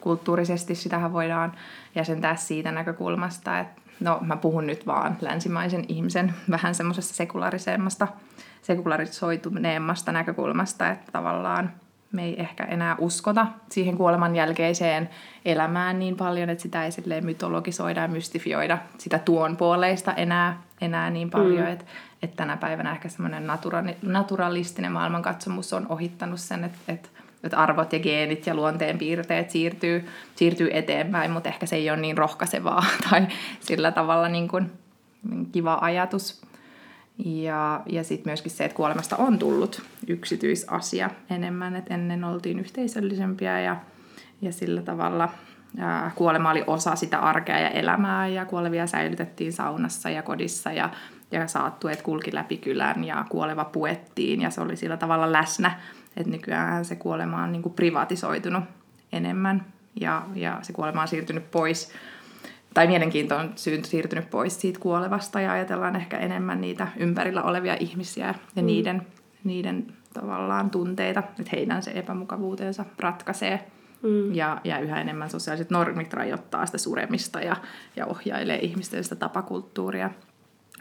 kulttuurisesti 0.00 0.74
sitähän 0.74 1.12
voidaan 1.12 1.52
jäsentää 1.94 2.36
siitä 2.36 2.72
näkökulmasta, 2.72 3.58
että 3.58 3.82
no 4.00 4.18
mä 4.20 4.36
puhun 4.36 4.66
nyt 4.66 4.86
vaan 4.86 5.16
länsimaisen 5.20 5.84
ihmisen 5.88 6.34
vähän 6.50 6.74
semmoisesta 6.74 7.14
sekulariseemmasta, 7.14 8.08
sekularisoituneemmasta 8.62 10.12
näkökulmasta, 10.12 10.90
että 10.90 11.12
tavallaan 11.12 11.70
me 12.12 12.24
ei 12.24 12.40
ehkä 12.40 12.64
enää 12.64 12.96
uskota 12.98 13.46
siihen 13.70 13.96
kuoleman 13.96 14.36
jälkeiseen 14.36 15.10
elämään 15.44 15.98
niin 15.98 16.16
paljon, 16.16 16.50
että 16.50 16.62
sitä 16.62 16.84
ei 16.84 16.92
silleen 16.92 17.24
mytologisoida 17.24 18.00
ja 18.00 18.08
mystifioida 18.08 18.78
sitä 18.98 19.18
tuon 19.18 19.56
puoleista 19.56 20.14
enää, 20.14 20.62
enää 20.80 21.10
niin 21.10 21.30
paljon, 21.30 21.64
mm. 21.64 21.72
että 21.72 21.84
että 22.24 22.36
tänä 22.36 22.56
päivänä 22.56 22.92
ehkä 22.92 23.08
semmoinen 23.08 23.46
natura- 23.46 23.94
naturalistinen 24.02 24.92
maailmankatsomus 24.92 25.72
on 25.72 25.86
ohittanut 25.88 26.40
sen, 26.40 26.64
että, 26.64 26.78
että, 26.88 27.08
että 27.44 27.58
arvot 27.58 27.92
ja 27.92 27.98
geenit 27.98 28.46
ja 28.46 28.54
luonteen 28.54 28.98
piirteet 28.98 29.50
siirtyy, 29.50 30.08
siirtyy 30.36 30.68
eteenpäin, 30.72 31.30
mutta 31.30 31.48
ehkä 31.48 31.66
se 31.66 31.76
ei 31.76 31.90
ole 31.90 32.00
niin 32.00 32.18
rohkaisevaa 32.18 32.84
tai 33.10 33.26
sillä 33.60 33.92
tavalla 33.92 34.28
niin 34.28 34.48
kuin 34.48 34.72
kiva 35.52 35.78
ajatus. 35.80 36.42
Ja, 37.18 37.82
ja 37.86 38.04
sitten 38.04 38.30
myöskin 38.30 38.50
se, 38.50 38.64
että 38.64 38.76
kuolemasta 38.76 39.16
on 39.16 39.38
tullut 39.38 39.82
yksityisasia 40.06 41.10
enemmän, 41.30 41.76
että 41.76 41.94
ennen 41.94 42.24
oltiin 42.24 42.60
yhteisöllisempiä 42.60 43.60
ja, 43.60 43.76
ja 44.42 44.52
sillä 44.52 44.82
tavalla 44.82 45.28
ää, 45.78 46.10
kuolema 46.14 46.50
oli 46.50 46.64
osa 46.66 46.96
sitä 46.96 47.18
arkea 47.18 47.58
ja 47.58 47.70
elämää 47.70 48.28
ja 48.28 48.44
kuolevia 48.44 48.86
säilytettiin 48.86 49.52
saunassa 49.52 50.10
ja 50.10 50.22
kodissa 50.22 50.72
ja 50.72 50.90
ja 51.38 51.46
saattueet 51.46 52.02
kulki 52.02 52.34
läpi 52.34 52.56
kylän 52.56 53.04
ja 53.04 53.24
kuoleva 53.28 53.64
puettiin 53.64 54.40
ja 54.40 54.50
se 54.50 54.60
oli 54.60 54.76
sillä 54.76 54.96
tavalla 54.96 55.32
läsnä, 55.32 55.80
että 56.16 56.30
nykyään 56.30 56.84
se 56.84 56.96
kuolema 56.96 57.42
on 57.42 57.52
niin 57.52 57.62
kuin 57.62 57.74
privatisoitunut 57.74 58.64
enemmän 59.12 59.64
ja, 60.00 60.22
ja 60.34 60.58
se 60.62 60.72
kuolema 60.72 61.02
on 61.02 61.08
siirtynyt 61.08 61.50
pois 61.50 61.92
tai 62.74 62.86
mielenkiinto 62.86 63.36
on 63.36 63.52
siirtynyt 63.84 64.30
pois 64.30 64.60
siitä 64.60 64.80
kuolevasta 64.80 65.40
ja 65.40 65.52
ajatellaan 65.52 65.96
ehkä 65.96 66.18
enemmän 66.18 66.60
niitä 66.60 66.88
ympärillä 66.96 67.42
olevia 67.42 67.76
ihmisiä 67.80 68.26
ja 68.26 68.62
mm. 68.62 68.66
niiden, 68.66 69.06
niiden 69.44 69.86
tavallaan 70.14 70.70
tunteita, 70.70 71.20
että 71.20 71.50
heidän 71.52 71.82
se 71.82 71.90
epämukavuutensa 71.90 72.84
ratkaisee. 72.98 73.66
Mm. 74.02 74.34
Ja, 74.34 74.60
ja 74.64 74.78
yhä 74.78 75.00
enemmän 75.00 75.30
sosiaaliset 75.30 75.70
normit 75.70 76.12
rajoittaa 76.12 76.66
sitä 76.66 76.78
suremista 76.78 77.40
ja, 77.40 77.56
ja 77.96 78.06
ohjailee 78.06 78.58
ihmisten 78.58 79.04
sitä 79.04 79.16
tapakulttuuria. 79.16 80.10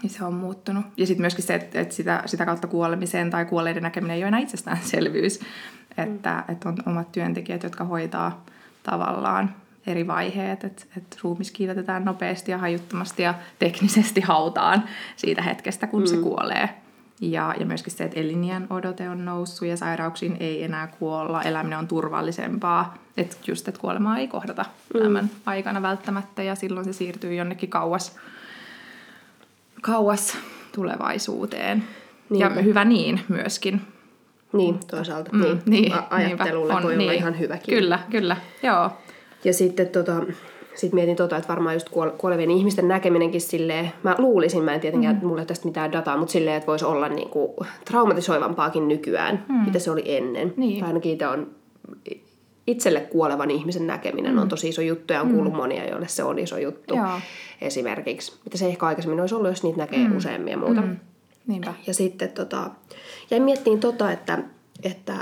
Niin 0.01 0.09
se 0.09 0.25
on 0.25 0.33
muuttunut. 0.33 0.85
Ja 0.97 1.07
sitten 1.07 1.21
myöskin 1.23 1.45
se, 1.45 1.55
että, 1.55 1.81
että 1.81 1.95
sitä, 1.95 2.23
sitä 2.25 2.45
kautta 2.45 2.67
kuolemiseen 2.67 3.29
tai 3.29 3.45
kuolleiden 3.45 3.83
näkeminen 3.83 4.15
ei 4.15 4.21
ole 4.21 4.27
enää 4.27 4.39
itsestäänselvyys. 4.39 5.39
Mm. 5.39 6.03
Että, 6.03 6.43
että 6.47 6.69
on 6.69 6.77
omat 6.85 7.11
työntekijät, 7.11 7.63
jotka 7.63 7.83
hoitaa 7.83 8.45
tavallaan 8.83 9.55
eri 9.87 10.07
vaiheet, 10.07 10.63
että, 10.63 10.83
että 10.97 11.17
ruumis 11.23 11.51
kiitätetään 11.51 12.05
nopeasti 12.05 12.51
ja 12.51 12.57
hajuttomasti 12.57 13.23
ja 13.23 13.33
teknisesti 13.59 14.21
hautaan 14.21 14.83
siitä 15.15 15.41
hetkestä, 15.41 15.87
kun 15.87 16.01
mm. 16.01 16.07
se 16.07 16.17
kuolee. 16.17 16.69
Ja, 17.21 17.55
ja 17.59 17.65
myöskin 17.65 17.93
se, 17.93 18.03
että 18.03 18.19
elinjän 18.19 18.67
odote 18.69 19.09
on 19.09 19.25
noussut 19.25 19.67
ja 19.67 19.77
sairauksiin 19.77 20.37
ei 20.39 20.63
enää 20.63 20.87
kuolla, 20.87 21.41
eläminen 21.41 21.79
on 21.79 21.87
turvallisempaa. 21.87 22.97
Että 23.17 23.35
just, 23.47 23.67
että 23.67 23.81
kuolemaa 23.81 24.17
ei 24.17 24.27
kohdata 24.27 24.65
mm. 24.93 25.01
elämän 25.01 25.29
aikana 25.45 25.81
välttämättä 25.81 26.43
ja 26.43 26.55
silloin 26.55 26.85
se 26.85 26.93
siirtyy 26.93 27.35
jonnekin 27.35 27.69
kauas 27.69 28.15
kauas 29.83 30.37
tulevaisuuteen. 30.75 31.83
Niinpä. 32.29 32.55
Ja 32.55 32.61
hyvä 32.61 32.85
niin 32.85 33.19
myöskin. 33.27 33.81
Niin, 34.53 34.79
toisaalta. 34.91 35.29
Mm, 35.33 35.41
niin. 35.41 35.61
niin 35.65 35.93
Ajattelulle 36.09 36.73
on, 36.73 36.83
voi 36.83 36.95
niin. 36.95 37.09
olla 37.09 37.11
ihan 37.11 37.39
hyväkin. 37.39 37.75
Kyllä, 37.75 37.99
kyllä, 38.11 38.37
joo. 38.63 38.89
Ja 39.43 39.53
sitten 39.53 39.87
tota, 39.87 40.13
sit 40.75 40.93
mietin 40.93 41.15
tota, 41.15 41.37
että 41.37 41.47
varmaan 41.47 41.75
just 41.75 41.89
kuolevien 42.17 42.51
ihmisten 42.51 42.87
näkeminenkin 42.87 43.41
silleen, 43.41 43.91
mä 44.03 44.15
luulisin, 44.17 44.63
mä 44.63 44.73
en 44.73 44.79
tietenkään, 44.79 45.13
mm. 45.13 45.17
että 45.17 45.27
mulla 45.27 45.41
ei 45.41 45.47
tästä 45.47 45.67
mitään 45.67 45.91
dataa, 45.91 46.17
mutta 46.17 46.31
silleen, 46.31 46.57
että 46.57 46.67
voisi 46.67 46.85
olla 46.85 47.09
niinku 47.09 47.55
traumatisoivampaakin 47.85 48.87
nykyään, 48.87 49.45
mm. 49.49 49.55
mitä 49.55 49.79
se 49.79 49.91
oli 49.91 50.03
ennen. 50.05 50.53
Niin. 50.57 50.79
Tai 50.79 50.87
ainakin 50.87 51.11
itse 51.11 51.27
on 51.27 51.47
itselle 52.67 52.99
kuolevan 53.01 53.51
ihmisen 53.51 53.87
näkeminen 53.87 54.33
mm. 54.33 54.37
on 54.37 54.49
tosi 54.49 54.69
iso 54.69 54.81
juttu 54.81 55.13
ja 55.13 55.21
on 55.21 55.31
kuullut 55.31 55.53
mm. 55.53 55.57
monia, 55.57 55.89
joille 55.89 56.07
se 56.07 56.23
on 56.23 56.39
iso 56.39 56.57
juttu 56.57 56.95
Joo. 56.95 57.19
esimerkiksi. 57.61 58.33
Mitä 58.45 58.57
se 58.57 58.67
ehkä 58.67 58.85
aikaisemmin 58.85 59.19
olisi 59.19 59.35
ollut, 59.35 59.49
jos 59.49 59.63
niitä 59.63 59.77
näkee 59.77 60.07
mm. 60.07 60.17
useammin 60.17 60.51
ja 60.51 60.57
muuta. 60.57 60.81
Mm. 60.81 60.97
Niinpä. 61.47 61.73
Ja 61.87 61.93
sitten 61.93 62.31
tota, 62.31 62.69
jäin 63.31 63.43
miettiin 63.43 63.79
tota, 63.79 64.11
että, 64.11 64.39
että, 64.83 65.13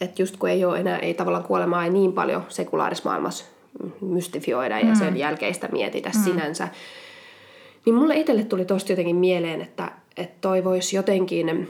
että 0.00 0.22
just 0.22 0.36
kun 0.36 0.48
ei 0.48 0.64
ole 0.64 0.80
enää, 0.80 0.98
ei 0.98 1.14
tavallaan 1.14 1.44
kuolemaa 1.44 1.84
ei 1.84 1.90
niin 1.90 2.12
paljon 2.12 2.42
sekulaarismaailmassa 2.48 3.44
mystifioida 4.00 4.82
mm. 4.82 4.88
ja 4.88 4.94
sen 4.94 5.16
jälkeistä 5.16 5.68
mietitä 5.72 6.10
mm. 6.14 6.24
sinänsä, 6.24 6.68
niin 7.86 7.94
mulle 7.94 8.16
itselle 8.16 8.44
tuli 8.44 8.64
tosta 8.64 8.92
jotenkin 8.92 9.16
mieleen, 9.16 9.60
että, 9.60 9.92
että 10.16 10.36
toi 10.40 10.64
voisi 10.64 10.96
jotenkin 10.96 11.68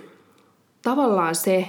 tavallaan 0.83 1.35
se, 1.35 1.67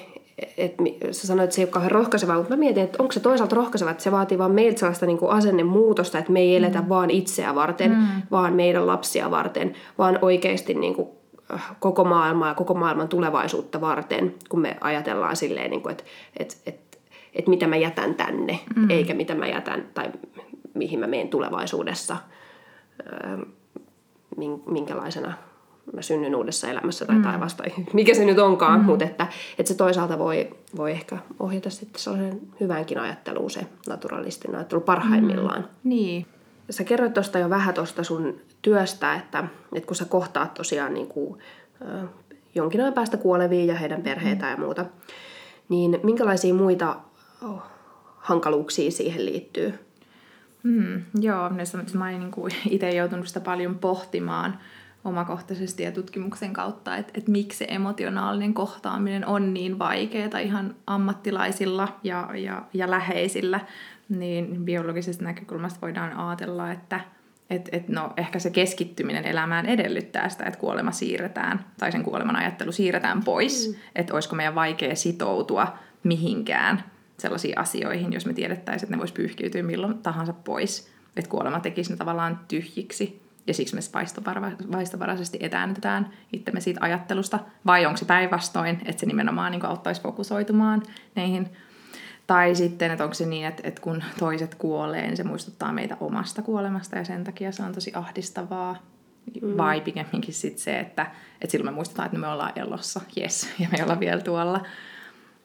että 0.57 0.83
sä 1.11 1.27
sanoit, 1.27 1.43
että 1.43 1.55
se 1.55 1.61
ei 1.61 1.65
ole 1.65 1.71
kauhean 1.71 1.91
rohkaisevaa, 1.91 2.37
mutta 2.37 2.53
mä 2.53 2.59
mietin, 2.59 2.83
että 2.83 3.03
onko 3.03 3.11
se 3.11 3.19
toisaalta 3.19 3.55
rohkaisevaa, 3.55 3.91
että 3.91 4.03
se 4.03 4.11
vaatii 4.11 4.37
vaan 4.37 4.51
meiltä 4.51 4.79
sellaista 4.79 5.05
niin 5.05 5.17
kuin 5.17 5.31
asennemuutosta, 5.31 6.17
että 6.17 6.31
me 6.31 6.39
ei 6.39 6.55
eletä 6.55 6.81
mm. 6.81 6.89
vaan 6.89 7.09
itseä 7.09 7.55
varten, 7.55 7.91
mm. 7.91 8.07
vaan 8.31 8.53
meidän 8.53 8.87
lapsia 8.87 9.31
varten, 9.31 9.73
vaan 9.97 10.19
oikeasti 10.21 10.73
niin 10.73 10.95
kuin 10.95 11.09
äh, 11.53 11.75
koko 11.79 12.03
maailmaa 12.03 12.47
ja 12.47 12.53
koko 12.53 12.73
maailman 12.73 13.07
tulevaisuutta 13.07 13.81
varten, 13.81 14.35
kun 14.49 14.59
me 14.59 14.77
ajatellaan 14.81 15.35
silleen, 15.35 15.71
niin 15.71 15.81
kuin, 15.81 15.91
että, 15.91 16.03
että, 16.37 16.55
että, 16.65 16.97
että 17.33 17.49
mitä 17.49 17.67
mä 17.67 17.75
jätän 17.75 18.15
tänne, 18.15 18.59
mm. 18.75 18.89
eikä 18.89 19.13
mitä 19.13 19.35
mä 19.35 19.47
jätän 19.47 19.87
tai 19.93 20.11
mihin 20.73 20.99
mä 20.99 21.07
menen 21.07 21.27
tulevaisuudessa, 21.27 22.17
ähm, 23.25 23.41
minkälaisena 24.65 25.33
mä 25.93 26.01
synnyn 26.01 26.35
uudessa 26.35 26.67
elämässä 26.67 27.05
tai 27.05 27.15
mm. 27.15 27.21
taivasta, 27.21 27.63
mikä 27.93 28.13
se 28.13 28.25
nyt 28.25 28.39
onkaan, 28.39 28.79
mm. 28.79 28.85
mutta 28.85 29.05
että, 29.05 29.27
että 29.57 29.67
se 29.67 29.77
toisaalta 29.77 30.19
voi, 30.19 30.49
voi 30.77 30.91
ehkä 30.91 31.17
ohjata 31.39 31.69
sitten 31.69 32.01
sellaisen 32.01 32.41
hyvänkin 32.59 32.99
ajatteluun 32.99 33.51
se 33.51 33.67
naturalistinen 33.87 34.55
ajattelu 34.55 34.81
parhaimmillaan. 34.81 35.61
Mm. 35.61 35.89
Niin. 35.89 36.25
Sä 36.69 36.83
kerroit 36.83 37.13
tuosta 37.13 37.39
jo 37.39 37.49
vähän 37.49 37.73
tuosta 37.73 38.03
sun 38.03 38.41
työstä, 38.61 39.13
että, 39.13 39.43
että 39.75 39.87
kun 39.87 39.95
sä 39.95 40.05
kohtaat 40.05 40.53
tosiaan 40.53 40.93
niin 40.93 41.07
kuin, 41.07 41.39
äh, 41.81 42.09
jonkin 42.55 42.81
ajan 42.81 42.93
päästä 42.93 43.17
kuolevia 43.17 43.65
ja 43.65 43.75
heidän 43.75 44.01
perheitä 44.01 44.45
mm. 44.45 44.51
ja 44.51 44.57
muuta, 44.57 44.85
niin 45.69 45.99
minkälaisia 46.03 46.53
muita 46.53 46.95
oh, 47.41 47.63
hankaluuksia 48.17 48.91
siihen 48.91 49.25
liittyy? 49.25 49.73
Mm, 50.63 51.03
joo, 51.19 51.49
mä 51.49 51.63
olen 51.73 52.19
niin 52.19 52.31
itse 52.75 52.89
joutunut 52.89 53.27
sitä 53.27 53.39
paljon 53.39 53.79
pohtimaan– 53.79 54.57
omakohtaisesti 55.03 55.83
ja 55.83 55.91
tutkimuksen 55.91 56.53
kautta, 56.53 56.97
että, 56.97 57.11
että 57.15 57.31
miksi 57.31 57.57
se 57.57 57.65
emotionaalinen 57.69 58.53
kohtaaminen 58.53 59.25
on 59.25 59.53
niin 59.53 59.79
vaikeaa 59.79 60.39
ihan 60.39 60.75
ammattilaisilla 60.87 61.99
ja, 62.03 62.29
ja, 62.33 62.61
ja 62.73 62.91
läheisillä, 62.91 63.59
niin 64.09 64.65
biologisesta 64.65 65.23
näkökulmasta 65.23 65.81
voidaan 65.81 66.13
ajatella, 66.13 66.71
että 66.71 66.99
et, 67.49 67.69
et 67.71 67.89
no, 67.89 68.13
ehkä 68.17 68.39
se 68.39 68.49
keskittyminen 68.49 69.25
elämään 69.25 69.65
edellyttää 69.65 70.29
sitä, 70.29 70.45
että 70.45 70.59
kuolema 70.59 70.91
siirretään, 70.91 71.65
tai 71.79 71.91
sen 71.91 72.03
kuoleman 72.03 72.35
ajattelu 72.35 72.71
siirretään 72.71 73.23
pois, 73.23 73.69
mm. 73.69 73.75
että 73.95 74.13
olisiko 74.13 74.35
meidän 74.35 74.55
vaikea 74.55 74.95
sitoutua 74.95 75.77
mihinkään 76.03 76.83
sellaisiin 77.17 77.57
asioihin, 77.57 78.13
jos 78.13 78.25
me 78.25 78.33
tiedettäisiin, 78.33 78.87
että 78.87 78.95
ne 78.95 78.99
voisi 78.99 79.13
pyyhkiytyä 79.13 79.63
milloin 79.63 79.97
tahansa 79.97 80.33
pois, 80.33 80.91
että 81.15 81.29
kuolema 81.29 81.59
tekisi 81.59 81.91
ne 81.91 81.97
tavallaan 81.97 82.39
tyhjiksi 82.47 83.21
ja 83.47 83.53
siksi 83.53 83.75
me 83.75 83.81
vaistovaraisesti 84.71 85.37
etäännytetään 85.41 86.09
itsemme 86.33 86.61
siitä 86.61 86.79
ajattelusta, 86.83 87.39
vai 87.65 87.85
onko 87.85 87.97
se 87.97 88.05
päinvastoin, 88.05 88.81
että 88.85 88.99
se 88.99 89.05
nimenomaan 89.05 89.51
niin 89.51 89.65
auttaisi 89.65 90.01
fokusoitumaan 90.01 90.83
neihin 91.15 91.49
tai 92.27 92.55
sitten, 92.55 92.91
että 92.91 93.03
onko 93.03 93.13
se 93.13 93.25
niin, 93.25 93.47
että, 93.47 93.61
että 93.65 93.81
kun 93.81 94.03
toiset 94.19 94.55
kuolee, 94.55 95.01
niin 95.01 95.17
se 95.17 95.23
muistuttaa 95.23 95.73
meitä 95.73 95.97
omasta 95.99 96.41
kuolemasta 96.41 96.97
ja 96.97 97.05
sen 97.05 97.23
takia 97.23 97.51
se 97.51 97.63
on 97.63 97.73
tosi 97.73 97.91
ahdistavaa. 97.95 98.77
Mm. 99.41 99.57
Vai 99.57 99.81
pikemminkin 99.81 100.33
sitten 100.33 100.63
se, 100.63 100.79
että, 100.79 101.01
että 101.41 101.51
silloin 101.51 101.73
me 101.73 101.75
muistetaan, 101.75 102.05
että 102.05 102.17
me 102.17 102.27
ollaan 102.27 102.51
elossa, 102.55 103.01
yes, 103.17 103.49
ja 103.59 103.67
me 103.71 103.83
ollaan 103.83 103.99
vielä 103.99 104.21
tuolla. 104.21 104.63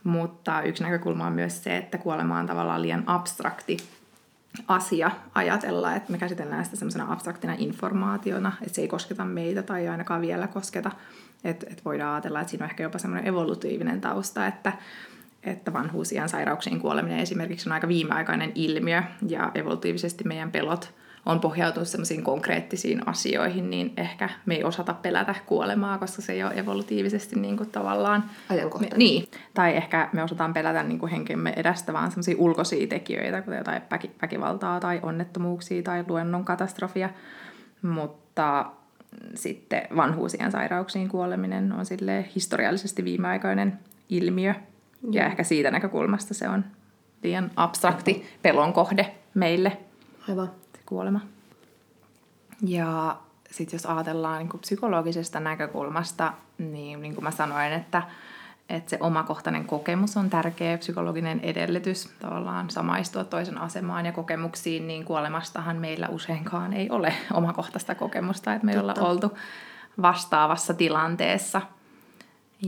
Mutta 0.04 0.62
yksi 0.62 0.82
näkökulma 0.82 1.26
on 1.26 1.32
myös 1.32 1.64
se, 1.64 1.76
että 1.76 1.98
kuolema 1.98 2.38
on 2.38 2.46
tavallaan 2.46 2.82
liian 2.82 3.04
abstrakti 3.06 3.76
asia 4.68 5.10
ajatella, 5.34 5.94
että 5.94 6.12
me 6.12 6.18
käsitellään 6.18 6.64
sitä 6.64 6.76
semmoisena 6.76 7.12
abstraktina 7.12 7.54
informaationa, 7.58 8.52
että 8.62 8.74
se 8.74 8.80
ei 8.80 8.88
kosketa 8.88 9.24
meitä 9.24 9.62
tai 9.62 9.80
ei 9.80 9.88
ainakaan 9.88 10.20
vielä 10.20 10.46
kosketa. 10.46 10.90
Että 11.44 11.66
et 11.70 11.84
voidaan 11.84 12.14
ajatella, 12.14 12.40
että 12.40 12.50
siinä 12.50 12.64
on 12.64 12.70
ehkä 12.70 12.82
jopa 12.82 12.98
semmoinen 12.98 13.28
evolutiivinen 13.28 14.00
tausta, 14.00 14.46
että 14.46 14.72
että 15.44 15.72
vanhuusian 15.72 16.28
sairauksiin 16.28 16.80
kuoleminen 16.80 17.18
esimerkiksi 17.18 17.68
on 17.68 17.72
aika 17.72 17.88
viimeaikainen 17.88 18.52
ilmiö 18.54 19.02
ja 19.28 19.50
evolutiivisesti 19.54 20.24
meidän 20.24 20.50
pelot 20.50 20.94
on 21.26 21.40
pohjautunut 21.40 21.88
sellaisiin 21.88 22.24
konkreettisiin 22.24 23.08
asioihin, 23.08 23.70
niin 23.70 23.92
ehkä 23.96 24.30
me 24.46 24.54
ei 24.54 24.64
osata 24.64 24.94
pelätä 24.94 25.34
kuolemaa, 25.46 25.98
koska 25.98 26.22
se 26.22 26.32
ei 26.32 26.44
ole 26.44 26.52
evolutiivisesti 26.56 27.40
niin 27.40 27.56
kuin 27.56 27.70
tavallaan... 27.70 28.24
Ajankohtainen. 28.48 28.98
niin, 28.98 29.28
tai 29.54 29.76
ehkä 29.76 30.08
me 30.12 30.22
osataan 30.22 30.54
pelätä 30.54 30.82
niin 30.82 30.98
kuin 30.98 31.10
henkemme 31.10 31.52
edestä 31.56 31.92
vaan 31.92 32.10
sellaisia 32.10 32.36
ulkoisia 32.38 32.86
tekijöitä, 32.86 33.42
kuten 33.42 33.58
jotain 33.58 33.82
väkivaltaa 34.22 34.80
tai 34.80 35.00
onnettomuuksia 35.02 35.82
tai 35.82 36.04
luonnon 36.08 36.44
katastrofia, 36.44 37.10
mutta 37.82 38.66
sitten 39.34 39.82
vanhuusian 39.96 40.52
sairauksiin 40.52 41.08
kuoleminen 41.08 41.72
on 41.72 41.86
sille 41.86 42.28
historiallisesti 42.34 43.04
viimeaikainen 43.04 43.78
ilmiö, 44.08 44.54
ja 45.10 45.26
ehkä 45.26 45.42
siitä 45.42 45.70
näkökulmasta 45.70 46.34
se 46.34 46.48
on 46.48 46.64
liian 47.22 47.50
abstrakti 47.56 48.26
pelon 48.42 48.72
kohde 48.72 49.14
meille, 49.34 49.78
Aivan. 50.28 50.50
Kuolema. 50.86 51.20
Ja 52.66 53.16
sitten 53.50 53.76
jos 53.76 53.86
ajatellaan 53.86 54.38
niin 54.38 54.60
psykologisesta 54.60 55.40
näkökulmasta, 55.40 56.32
niin 56.58 57.02
niin 57.02 57.14
kuin 57.14 57.24
mä 57.24 57.30
sanoin, 57.30 57.72
että, 57.72 58.02
että 58.68 58.90
se 58.90 58.98
omakohtainen 59.00 59.64
kokemus 59.64 60.16
on 60.16 60.30
tärkeä 60.30 60.78
psykologinen 60.78 61.40
edellytys 61.40 62.10
tavallaan 62.20 62.70
samaistua 62.70 63.24
toisen 63.24 63.58
asemaan 63.58 64.06
ja 64.06 64.12
kokemuksiin, 64.12 64.86
niin 64.86 65.04
kuolemastahan 65.04 65.76
meillä 65.76 66.08
useinkaan 66.08 66.72
ei 66.72 66.90
ole 66.90 67.14
omakohtaista 67.32 67.94
kokemusta, 67.94 68.54
että 68.54 68.66
me 68.66 68.80
ollaan 68.80 69.00
oltu 69.00 69.38
vastaavassa 70.02 70.74
tilanteessa. 70.74 71.62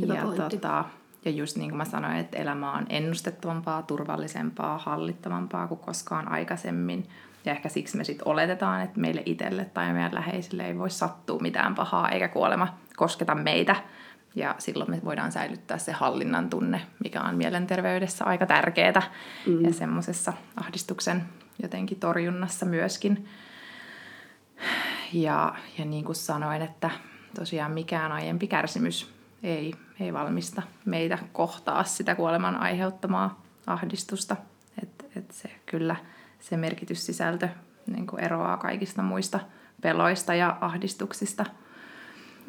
Hyvä 0.01 0.15
ja 0.15 0.23
tota, 0.51 0.85
ja 1.25 1.31
just 1.31 1.57
niin 1.57 1.71
kuin 1.71 1.77
mä 1.77 1.85
sanoin, 1.85 2.17
että 2.17 2.37
elämä 2.37 2.73
on 2.73 2.87
ennustettavampaa, 2.89 3.83
turvallisempaa, 3.83 4.79
hallittavampaa 4.79 5.67
kuin 5.67 5.81
koskaan 5.81 6.29
aikaisemmin. 6.29 7.09
Ja 7.45 7.53
ehkä 7.53 7.69
siksi 7.69 7.97
me 7.97 8.05
sitten 8.05 8.29
oletetaan, 8.29 8.83
että 8.83 9.01
meille 9.01 9.23
itselle 9.27 9.65
tai 9.65 9.93
meidän 9.93 10.15
läheisille 10.15 10.67
ei 10.67 10.79
voi 10.79 10.91
sattua 10.91 11.39
mitään 11.39 11.75
pahaa 11.75 12.09
eikä 12.09 12.29
kuolema 12.29 12.79
kosketa 12.97 13.35
meitä. 13.35 13.77
Ja 14.35 14.55
silloin 14.59 14.91
me 14.91 15.01
voidaan 15.05 15.33
säilyttää 15.33 15.79
se 15.79 15.93
hallinnan 15.93 16.51
tunne, 16.51 16.81
mikä 17.05 17.23
on 17.23 17.35
mielenterveydessä 17.35 18.25
aika 18.25 18.47
tärkeää 18.47 19.03
mm. 19.47 19.65
ja 19.65 19.73
semmoisessa 19.73 20.33
ahdistuksen 20.57 21.25
jotenkin 21.63 22.01
torjunnassa 22.01 22.67
myöskin. 22.67 23.29
Ja, 25.13 25.55
ja 25.79 25.85
niin 25.85 26.05
kuin 26.05 26.17
sanoin, 26.17 26.63
että 26.63 26.91
tosiaan 27.35 27.73
mikään 27.73 28.13
aiempi 28.13 28.47
kärsimys 28.47 29.15
ei, 29.43 29.75
ei 30.01 30.13
valmista 30.13 30.63
meitä 30.85 31.19
kohtaa 31.33 31.85
sitä 31.85 32.15
kuoleman 32.15 32.57
aiheuttamaa 32.57 33.43
ahdistusta. 33.67 34.37
Että 34.83 35.05
et 35.17 35.31
se 35.31 35.51
kyllä 35.67 35.97
se 36.41 36.57
merkityssisältö 36.57 37.49
niin 37.87 38.07
kuin 38.07 38.25
eroaa 38.25 38.57
kaikista 38.57 39.03
muista 39.03 39.41
peloista 39.81 40.35
ja 40.35 40.57
ahdistuksista. 40.61 41.45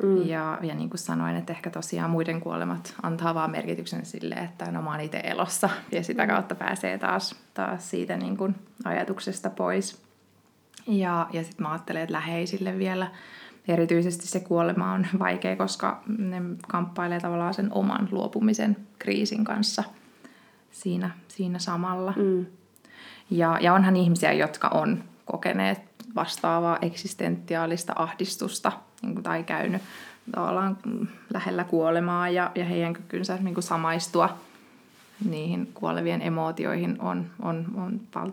Mm. 0.03 0.27
Ja, 0.27 0.59
ja 0.61 0.75
niin 0.75 0.89
kuin 0.89 0.99
sanoin, 0.99 1.35
että 1.35 1.53
ehkä 1.53 1.69
tosiaan 1.69 2.09
muiden 2.09 2.41
kuolemat 2.41 2.95
antaa 3.03 3.35
vaan 3.35 3.51
merkityksen 3.51 4.05
sille, 4.05 4.35
että 4.35 4.71
no 4.71 4.81
mä 4.81 4.91
oon 4.91 5.01
itse 5.01 5.21
elossa 5.23 5.69
ja 5.91 6.03
sitä 6.03 6.23
mm. 6.23 6.29
kautta 6.29 6.55
pääsee 6.55 6.97
taas, 6.97 7.35
taas 7.53 7.89
siitä 7.89 8.17
niin 8.17 8.37
kuin 8.37 8.55
ajatuksesta 8.85 9.49
pois. 9.49 10.01
Ja, 10.87 11.27
ja 11.33 11.43
sitten 11.43 11.63
mä 11.65 11.71
ajattelen, 11.71 12.01
että 12.01 12.13
läheisille 12.13 12.77
vielä 12.77 13.11
erityisesti 13.67 14.27
se 14.27 14.39
kuolema 14.39 14.93
on 14.93 15.07
vaikea, 15.19 15.55
koska 15.55 16.03
ne 16.17 16.41
kamppailee 16.67 17.19
tavallaan 17.19 17.53
sen 17.53 17.73
oman 17.73 18.07
luopumisen 18.11 18.77
kriisin 18.99 19.43
kanssa 19.43 19.83
siinä, 20.71 21.09
siinä 21.27 21.59
samalla. 21.59 22.13
Mm. 22.17 22.45
Ja, 23.31 23.57
ja 23.61 23.73
onhan 23.73 23.95
ihmisiä, 23.95 24.33
jotka 24.33 24.67
on 24.67 25.03
kokeneet 25.25 25.81
vastaavaa 26.15 26.77
eksistentiaalista 26.81 27.93
ahdistusta 27.95 28.71
niin 29.01 29.23
tai 29.23 29.43
käynyt 29.43 29.81
tavallaan 30.31 30.77
lähellä 31.33 31.63
kuolemaa 31.63 32.29
ja, 32.29 32.51
ja 32.55 32.65
heidän 32.65 32.93
kykynsä 32.93 33.37
niin 33.41 33.53
kuin 33.53 33.63
samaistua 33.63 34.37
niihin 35.25 35.71
kuolevien 35.73 36.21
emootioihin 36.21 37.01
on, 37.01 37.25
on, 37.41 37.65
on 37.75 38.01
pal- 38.13 38.31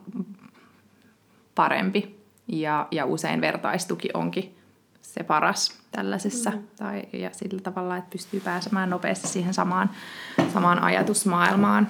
parempi. 1.55 2.17
Ja, 2.49 2.89
ja 2.91 3.07
usein 3.07 3.41
vertaistuki 3.41 4.09
onkin 4.15 4.57
se 5.03 5.23
paras 5.23 5.79
tällaisessa. 5.93 6.51
Mm. 6.51 6.59
Tai, 6.77 7.03
ja 7.13 7.31
sillä 7.33 7.61
tavalla, 7.61 7.97
että 7.97 8.11
pystyy 8.11 8.41
pääsemään 8.41 8.91
nopeasti 8.91 9.29
siihen 9.29 9.55
samaan, 9.55 9.91
samaan 10.53 10.83
ajatusmaailmaan. 10.83 11.89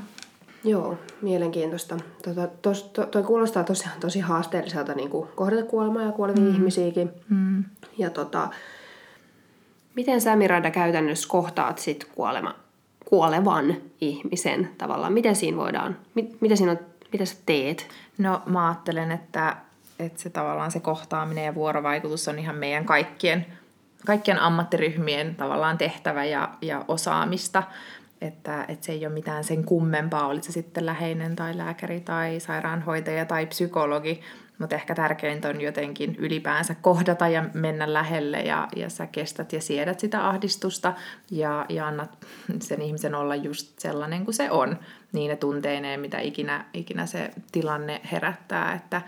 Joo, 0.67 0.99
mielenkiintoista. 1.23 1.97
Tota, 2.25 2.49
tos, 2.63 2.83
to, 2.83 3.07
toi 3.07 3.23
kuulostaa 3.23 3.65
tosiaan 3.65 4.01
tosi 4.01 4.21
haasteelliselta 4.21 4.95
niin 4.95 5.11
kuin 5.11 5.29
kohdata 5.35 5.63
kuolemaa 5.63 6.03
ja 6.03 6.13
kuolevia 6.13 6.43
mm. 6.43 6.55
ihmisiäkin. 6.55 7.11
Mm. 7.29 7.65
Ja 7.99 8.11
tota, 8.11 8.49
miten 9.95 10.21
sä 10.21 10.37
Miranda 10.37 10.71
käytännössä 10.71 11.29
kohtaat 11.29 11.79
sit 11.79 12.05
kuolema, 12.15 12.55
kuolevan 13.05 13.77
ihmisen 14.01 14.71
tavallaan? 14.79 15.13
Miten 15.13 15.37
siinä 15.37 15.57
voidaan, 15.57 15.97
mit, 16.15 16.41
mitä, 16.41 16.57
siinä 16.57 16.73
on, 16.73 16.79
mitä 17.13 17.25
sä 17.25 17.37
teet? 17.47 17.89
No 18.19 18.43
mä 18.47 18.69
ajattelen, 18.69 19.13
että 19.13 19.57
että 19.99 20.23
se 20.23 20.31
tavallaan 20.31 20.71
se 20.71 20.81
kohtaaminen 20.81 21.45
ja 21.45 21.55
vuorovaikutus 21.55 22.29
on 22.29 22.39
ihan 22.39 22.57
meidän 22.57 22.85
kaikkien, 22.85 23.47
kaikkien 24.07 24.39
ammattiryhmien 24.39 25.35
tavallaan 25.35 25.79
tehtävä 25.79 26.25
ja, 26.25 26.49
ja 26.63 26.85
osaamista. 26.89 27.63
Että, 28.21 28.65
että 28.69 28.87
se 28.87 28.93
ei 28.93 29.07
ole 29.07 29.15
mitään 29.15 29.45
sen 29.45 29.65
kummempaa, 29.65 30.27
olit 30.27 30.45
se 30.45 30.53
sitten 30.53 30.87
läheinen 30.87 31.37
tai 31.37 31.57
lääkäri 31.57 32.01
tai 32.01 32.41
sairaanhoitaja 32.41 33.25
tai 33.25 33.47
psykologi, 33.47 34.21
mutta 34.59 34.75
ehkä 34.75 34.95
tärkeintä 34.95 35.49
on 35.49 35.61
jotenkin 35.61 36.17
ylipäänsä 36.19 36.75
kohdata 36.75 37.29
ja 37.29 37.45
mennä 37.55 37.93
lähelle 37.93 38.41
ja, 38.41 38.69
ja 38.77 38.91
sä 38.91 39.07
kestät 39.07 39.53
ja 39.53 39.61
siedät 39.61 40.01
sitä 40.01 40.29
ahdistusta 40.29 40.95
ja, 41.31 41.67
ja 41.69 41.87
annat 41.87 42.27
sen 42.61 42.83
ihmisen 42.83 43.15
olla 43.15 43.35
just 43.35 43.79
sellainen 43.79 44.25
kuin 44.25 44.35
se 44.35 44.51
on, 44.51 44.79
niin 45.13 45.29
ne 45.29 45.37
tunteineen, 45.37 46.01
mitä 46.01 46.19
ikinä, 46.21 46.65
ikinä 46.75 47.07
se 47.07 47.31
tilanne 47.53 48.01
herättää, 48.13 48.75
että, 48.75 49.03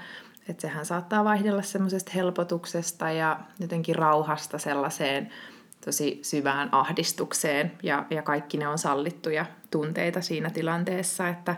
että 0.48 0.60
sehän 0.60 0.86
saattaa 0.86 1.24
vaihdella 1.24 1.62
semmoisesta 1.62 2.12
helpotuksesta 2.14 3.10
ja 3.10 3.40
jotenkin 3.60 3.94
rauhasta 3.94 4.58
sellaiseen 4.58 5.30
tosi 5.88 6.18
syvään 6.22 6.68
ahdistukseen 6.72 7.72
ja, 7.82 8.04
ja 8.10 8.22
kaikki 8.22 8.58
ne 8.58 8.68
on 8.68 8.78
sallittuja 8.78 9.46
tunteita 9.70 10.20
siinä 10.20 10.50
tilanteessa, 10.50 11.28
että 11.28 11.56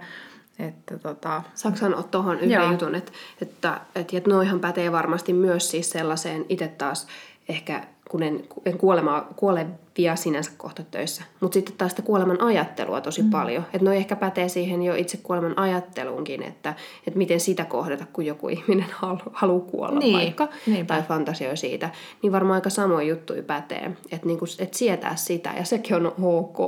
että 0.58 0.98
tota... 0.98 1.42
Saanko 1.54 1.78
sanoa 1.78 2.02
tuohon 2.02 2.36
yhden 2.36 2.50
Joo. 2.50 2.70
jutun, 2.70 2.94
että, 2.94 3.12
että, 3.42 3.80
että, 3.94 4.16
että 4.16 4.30
noihan 4.30 4.60
pätee 4.60 4.92
varmasti 4.92 5.32
myös 5.32 5.70
siis 5.70 5.90
sellaiseen 5.90 6.46
itse 6.48 6.68
taas 6.68 7.06
ehkä 7.48 7.86
kun 8.10 8.22
en, 8.22 8.42
en 8.64 8.78
kuolema, 8.78 9.26
kuolevia 9.36 10.16
sinänsä 10.16 10.50
kohta 10.56 10.82
töissä. 10.90 11.22
Mutta 11.40 11.54
sitten 11.54 11.74
taas 11.78 11.92
sitä 11.92 12.02
kuoleman 12.02 12.42
ajattelua 12.42 13.00
tosi 13.00 13.22
mm. 13.22 13.30
paljon. 13.30 13.62
Että 13.62 13.84
noi 13.84 13.96
ehkä 13.96 14.16
pätee 14.16 14.48
siihen 14.48 14.82
jo 14.82 14.94
itse 14.94 15.16
kuoleman 15.16 15.58
ajatteluunkin, 15.58 16.42
että, 16.42 16.74
että 17.06 17.18
miten 17.18 17.40
sitä 17.40 17.64
kohdata, 17.64 18.06
kun 18.12 18.26
joku 18.26 18.48
ihminen 18.48 18.86
halu, 18.92 19.18
haluaa 19.32 19.66
kuolla 19.70 19.98
niin. 19.98 20.16
vaikka. 20.16 20.48
Niinpä. 20.66 20.94
Tai 20.94 21.02
fantasioi 21.02 21.56
siitä. 21.56 21.90
Niin 22.22 22.32
varmaan 22.32 22.54
aika 22.54 22.70
samoin 22.70 23.08
juttuja 23.08 23.42
pätee. 23.42 23.90
Että 24.12 24.26
niinku, 24.26 24.44
et 24.58 24.74
sietää 24.74 25.16
sitä 25.16 25.52
ja 25.56 25.64
sekin 25.64 25.96
on 25.96 26.14
ok. 26.22 26.58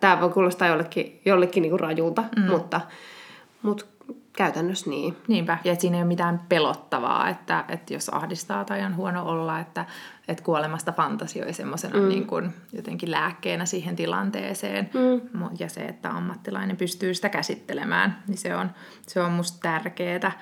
Tämä 0.00 0.20
voi 0.20 0.30
kuulostaa 0.30 0.68
jollekin, 0.68 1.20
jollekin 1.24 1.62
niinku 1.62 1.78
rajulta, 1.78 2.24
mm. 2.36 2.42
mutta, 2.42 2.80
mutta 3.62 3.84
käytännössä 4.36 4.90
niin. 4.90 5.16
Niinpä, 5.28 5.58
ja 5.64 5.74
siinä 5.74 5.96
ei 5.96 6.02
ole 6.02 6.08
mitään 6.08 6.40
pelottavaa, 6.48 7.28
että, 7.28 7.64
että 7.68 7.94
jos 7.94 8.08
ahdistaa 8.08 8.64
tai 8.64 8.84
on 8.84 8.96
huono 8.96 9.24
olla, 9.24 9.60
että, 9.60 9.84
että 10.28 10.44
kuolemasta 10.44 10.92
fantasioi 10.92 11.52
semmoisena 11.52 11.98
mm. 11.98 12.08
niin 12.08 12.26
kuin 12.26 12.54
jotenkin 12.72 13.10
lääkkeenä 13.10 13.66
siihen 13.66 13.96
tilanteeseen. 13.96 14.90
Mm. 14.94 15.48
Ja 15.58 15.68
se, 15.68 15.80
että 15.80 16.10
ammattilainen 16.10 16.76
pystyy 16.76 17.14
sitä 17.14 17.28
käsittelemään, 17.28 18.22
niin 18.26 18.38
se 18.38 18.56
on, 18.56 18.70
se 19.06 19.20
on 19.20 19.32
musta 19.32 19.58
tärkeää. 19.62 20.32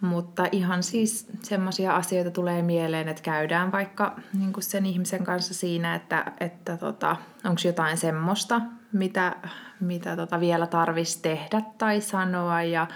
Mutta 0.00 0.46
ihan 0.52 0.82
siis 0.82 1.26
semmoisia 1.42 1.96
asioita 1.96 2.30
tulee 2.30 2.62
mieleen, 2.62 3.08
että 3.08 3.22
käydään 3.22 3.72
vaikka 3.72 4.16
niin 4.38 4.52
kuin 4.52 4.64
sen 4.64 4.86
ihmisen 4.86 5.24
kanssa 5.24 5.54
siinä, 5.54 5.94
että, 5.94 6.32
että 6.40 6.76
tota, 6.76 7.16
onko 7.44 7.60
jotain 7.64 7.96
semmoista, 7.96 8.60
mitä, 8.92 9.36
mitä 9.80 10.16
tota 10.16 10.40
vielä 10.40 10.66
tarvitsisi 10.66 11.22
tehdä 11.22 11.62
tai 11.78 12.00
sanoa 12.00 12.62
ja 12.62 12.86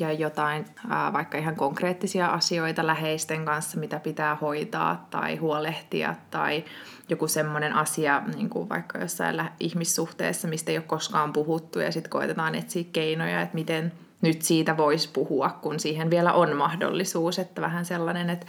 ja 0.00 0.12
jotain 0.12 0.64
ää, 0.88 1.12
vaikka 1.12 1.38
ihan 1.38 1.56
konkreettisia 1.56 2.26
asioita 2.26 2.86
läheisten 2.86 3.44
kanssa, 3.44 3.80
mitä 3.80 4.00
pitää 4.00 4.34
hoitaa 4.34 5.06
tai 5.10 5.36
huolehtia 5.36 6.14
tai 6.30 6.64
joku 7.08 7.28
semmoinen 7.28 7.72
asia, 7.72 8.22
niin 8.34 8.50
kuin 8.50 8.68
vaikka 8.68 8.98
jossain 8.98 9.42
ihmissuhteessa, 9.60 10.48
mistä 10.48 10.70
ei 10.70 10.78
ole 10.78 10.84
koskaan 10.86 11.32
puhuttu 11.32 11.78
ja 11.78 11.92
sitten 11.92 12.10
koetetaan 12.10 12.54
etsiä 12.54 12.84
keinoja, 12.92 13.40
että 13.40 13.54
miten 13.54 13.92
nyt 14.24 14.42
siitä 14.42 14.76
voisi 14.76 15.10
puhua, 15.12 15.50
kun 15.62 15.80
siihen 15.80 16.10
vielä 16.10 16.32
on 16.32 16.56
mahdollisuus, 16.56 17.38
että 17.38 17.60
vähän 17.60 17.84
sellainen, 17.84 18.30
että 18.30 18.46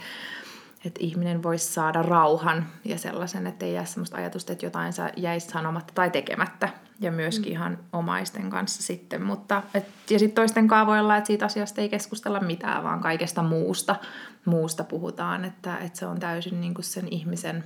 että 0.84 1.00
ihminen 1.02 1.42
voisi 1.42 1.72
saada 1.72 2.02
rauhan 2.02 2.66
ja 2.84 2.98
sellaisen, 2.98 3.46
että 3.46 3.66
ei 3.66 3.72
jää 3.72 3.84
sellaista 3.84 4.16
ajatusta, 4.16 4.52
että 4.52 4.66
jotain 4.66 4.92
jäisi 5.16 5.48
sanomatta 5.48 5.92
tai 5.94 6.10
tekemättä. 6.10 6.68
Ja 7.00 7.12
myöskin 7.12 7.48
mm. 7.48 7.52
ihan 7.52 7.78
omaisten 7.92 8.50
kanssa 8.50 8.82
sitten. 8.82 9.22
Mutta, 9.22 9.62
et, 9.74 9.84
ja 10.10 10.18
sitten 10.18 10.34
toisten 10.34 10.68
kanssa 10.68 10.86
voi 10.86 11.00
olla, 11.00 11.16
että 11.16 11.26
siitä 11.26 11.44
asiasta 11.44 11.80
ei 11.80 11.88
keskustella 11.88 12.40
mitään, 12.40 12.84
vaan 12.84 13.00
kaikesta 13.00 13.42
muusta, 13.42 13.96
muusta 14.44 14.84
puhutaan. 14.84 15.44
Että, 15.44 15.78
että 15.78 15.98
se 15.98 16.06
on 16.06 16.20
täysin 16.20 16.60
niin 16.60 16.74
kuin 16.74 16.84
sen 16.84 17.08
ihmisen 17.10 17.64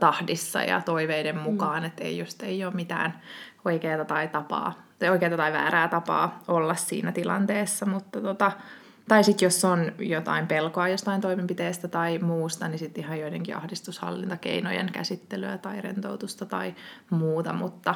tahdissa 0.00 0.62
ja 0.62 0.80
toiveiden 0.80 1.36
mm. 1.36 1.42
mukaan, 1.42 1.82
mm. 1.82 1.86
että 1.86 2.04
ei 2.04 2.18
just 2.18 2.42
ei 2.42 2.64
ole 2.64 2.74
mitään 2.74 3.20
oikeaa 3.64 4.04
tai 4.04 4.28
tapaa, 4.28 4.87
tai 4.98 5.08
oikeaa 5.08 5.36
tai 5.36 5.52
väärää 5.52 5.88
tapaa 5.88 6.42
olla 6.48 6.74
siinä 6.74 7.12
tilanteessa, 7.12 7.86
mutta 7.86 8.20
tota, 8.20 8.52
tai 9.08 9.24
sitten 9.24 9.46
jos 9.46 9.64
on 9.64 9.92
jotain 9.98 10.46
pelkoa 10.46 10.88
jostain 10.88 11.20
toimenpiteestä 11.20 11.88
tai 11.88 12.18
muusta, 12.18 12.68
niin 12.68 12.78
sitten 12.78 13.04
ihan 13.04 13.20
joidenkin 13.20 13.56
ahdistushallintakeinojen 13.56 14.92
käsittelyä 14.92 15.58
tai 15.58 15.80
rentoutusta 15.80 16.46
tai 16.46 16.74
muuta, 17.10 17.52
mutta, 17.52 17.94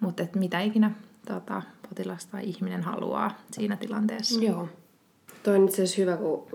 mutta 0.00 0.22
et 0.22 0.34
mitä 0.34 0.60
ikinä 0.60 0.90
tota, 1.26 1.62
potilas 1.88 2.26
tai 2.26 2.44
ihminen 2.44 2.82
haluaa 2.82 3.38
siinä 3.50 3.76
tilanteessa. 3.76 4.44
Joo. 4.44 4.68
Toi 5.42 5.56
on 5.56 5.64
itse 5.64 5.82
asiassa 5.82 6.00
hyvä, 6.00 6.16
kun 6.16 6.46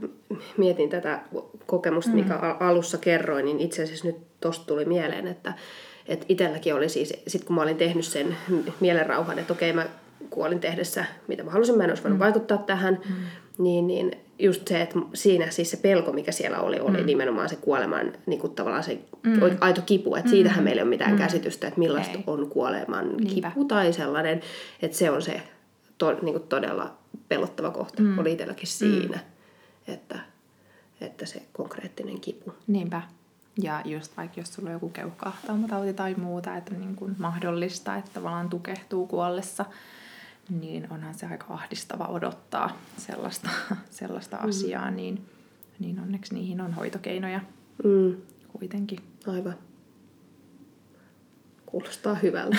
mietin 0.58 0.90
tätä 0.90 1.22
kokemusta, 1.66 2.12
mikä 2.12 2.34
mm. 2.34 2.68
alussa 2.68 2.98
kerroin, 2.98 3.46
niin 3.46 3.60
itse 3.60 3.84
asiassa 3.84 4.08
nyt 4.08 4.18
tosta 4.42 4.66
tuli 4.66 4.86
mieleen, 4.86 5.28
että, 5.28 5.54
että 6.08 6.26
itselläkin 6.30 6.76
oli 6.76 6.90
siis, 6.90 7.14
sit 7.28 7.44
kun 7.44 7.56
mä 7.56 7.62
olin 7.62 7.78
tehnyt 7.78 8.06
sen 8.06 8.38
mielenrauhan, 8.80 9.40
että 9.40 9.54
okei 9.54 9.74
mä 9.74 9.86
kuolin 10.30 10.60
tehdessä, 10.60 11.06
mitä 11.28 11.44
mä 11.44 11.52
halusin, 11.52 11.78
mä 11.78 11.84
en 11.84 11.90
olisi 11.90 12.04
voinut 12.04 12.20
mm. 12.20 12.24
vaikuttaa 12.24 12.58
tähän, 12.58 13.00
mm 13.10 13.16
niin, 13.58 13.88
niin 13.88 14.12
just 14.40 14.68
se, 14.68 14.82
että 14.82 15.00
siinä 15.14 15.52
siis 15.52 15.72
se 15.72 15.78
pelko, 15.78 16.12
mikä 16.12 16.32
siellä 16.32 16.60
oli, 16.60 16.80
oli 16.80 16.98
mm. 16.98 17.06
nimenomaan 17.06 17.50
se 17.50 17.56
kuoleman 17.56 18.14
niin 18.26 18.40
kuin 18.40 18.56
tavallaan 18.56 18.84
se 18.84 19.00
mm. 19.24 19.40
aito 19.60 19.82
kipu. 19.82 20.16
Että 20.16 20.30
mm. 20.30 20.32
siitähän 20.32 20.64
meillä 20.64 20.80
ei 20.80 20.84
ole 20.84 20.90
mitään 20.90 21.12
mm. 21.12 21.18
käsitystä, 21.18 21.68
että 21.68 21.80
millaista 21.80 22.18
ei. 22.18 22.24
on 22.28 22.50
kuoleman 22.50 23.18
Niinpä. 23.18 23.50
kipu 23.50 23.66
tai 23.66 23.94
sellainen. 23.94 24.42
Että 24.82 24.98
se 24.98 25.12
on 25.12 25.22
se 25.22 25.42
to, 25.98 26.14
niin 26.22 26.34
kuin 26.34 26.48
todella 26.50 26.94
pelottava 27.28 27.72
kohta. 27.72 28.04
Mm. 28.04 28.20
Oli 28.20 28.34
itselläkin 28.34 28.68
siinä, 28.68 29.20
mm. 29.88 29.94
että, 29.94 30.20
että 31.02 31.26
se 31.26 31.42
konkreettinen 31.54 32.20
kipu. 32.20 32.54
Niinpä. 32.68 33.02
Ja 33.62 33.82
just 33.86 34.18
vaikka 34.18 34.40
jos 34.40 34.54
sulla 34.54 34.70
on 34.70 34.74
joku 34.74 34.90
keuhkoahtaumatauti 34.90 35.94
tai 35.94 36.14
muuta, 36.14 36.58
että 36.58 36.74
niin 36.74 36.96
kuin 36.96 37.16
mahdollista, 37.18 37.96
että 37.96 38.12
tavallaan 38.14 38.50
tukehtuu 38.50 39.08
kuollessa– 39.08 39.66
niin 40.50 40.88
onhan 40.90 41.14
se 41.14 41.26
aika 41.26 41.46
ahdistava 41.50 42.06
odottaa 42.08 42.78
sellaista, 42.98 43.50
sellaista 43.90 44.38
mm. 44.38 44.50
asiaa, 44.50 44.92
niin, 44.92 45.26
niin 45.80 46.00
onneksi 46.00 46.34
niihin 46.34 46.62
on 46.62 46.74
hoitokeinoja 46.74 47.40
mm. 47.84 48.16
kuitenkin. 48.48 49.00
Aivan. 49.28 49.56
Kuulostaa 51.66 52.16
hyvältä. 52.16 52.58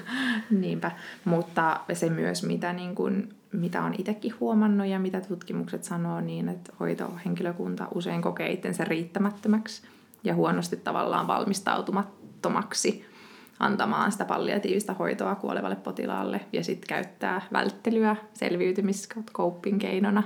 Niinpä, 0.50 0.90
mutta 1.24 1.80
se 1.92 2.10
myös, 2.10 2.42
mitä, 2.42 2.72
niin 2.72 2.94
kun, 2.94 3.28
mitä 3.52 3.82
on 3.82 3.94
itsekin 3.98 4.34
huomannut 4.40 4.86
ja 4.86 4.98
mitä 4.98 5.20
tutkimukset 5.20 5.84
sanoo, 5.84 6.20
niin 6.20 6.48
että 6.48 6.72
hoitohenkilökunta 6.80 7.88
usein 7.94 8.22
kokee 8.22 8.52
itsensä 8.52 8.84
riittämättömäksi 8.84 9.82
ja 10.24 10.34
huonosti 10.34 10.76
tavallaan 10.76 11.26
valmistautumattomaksi 11.26 13.04
antamaan 13.58 14.12
sitä 14.12 14.24
palliatiivista 14.24 14.94
hoitoa 14.94 15.34
kuolevalle 15.34 15.76
potilaalle 15.76 16.40
ja 16.52 16.64
sitten 16.64 16.88
käyttää 16.88 17.42
välttelyä 17.52 18.16
selviytymis 18.34 19.08
coping 19.32 19.80
keinona. 19.80 20.22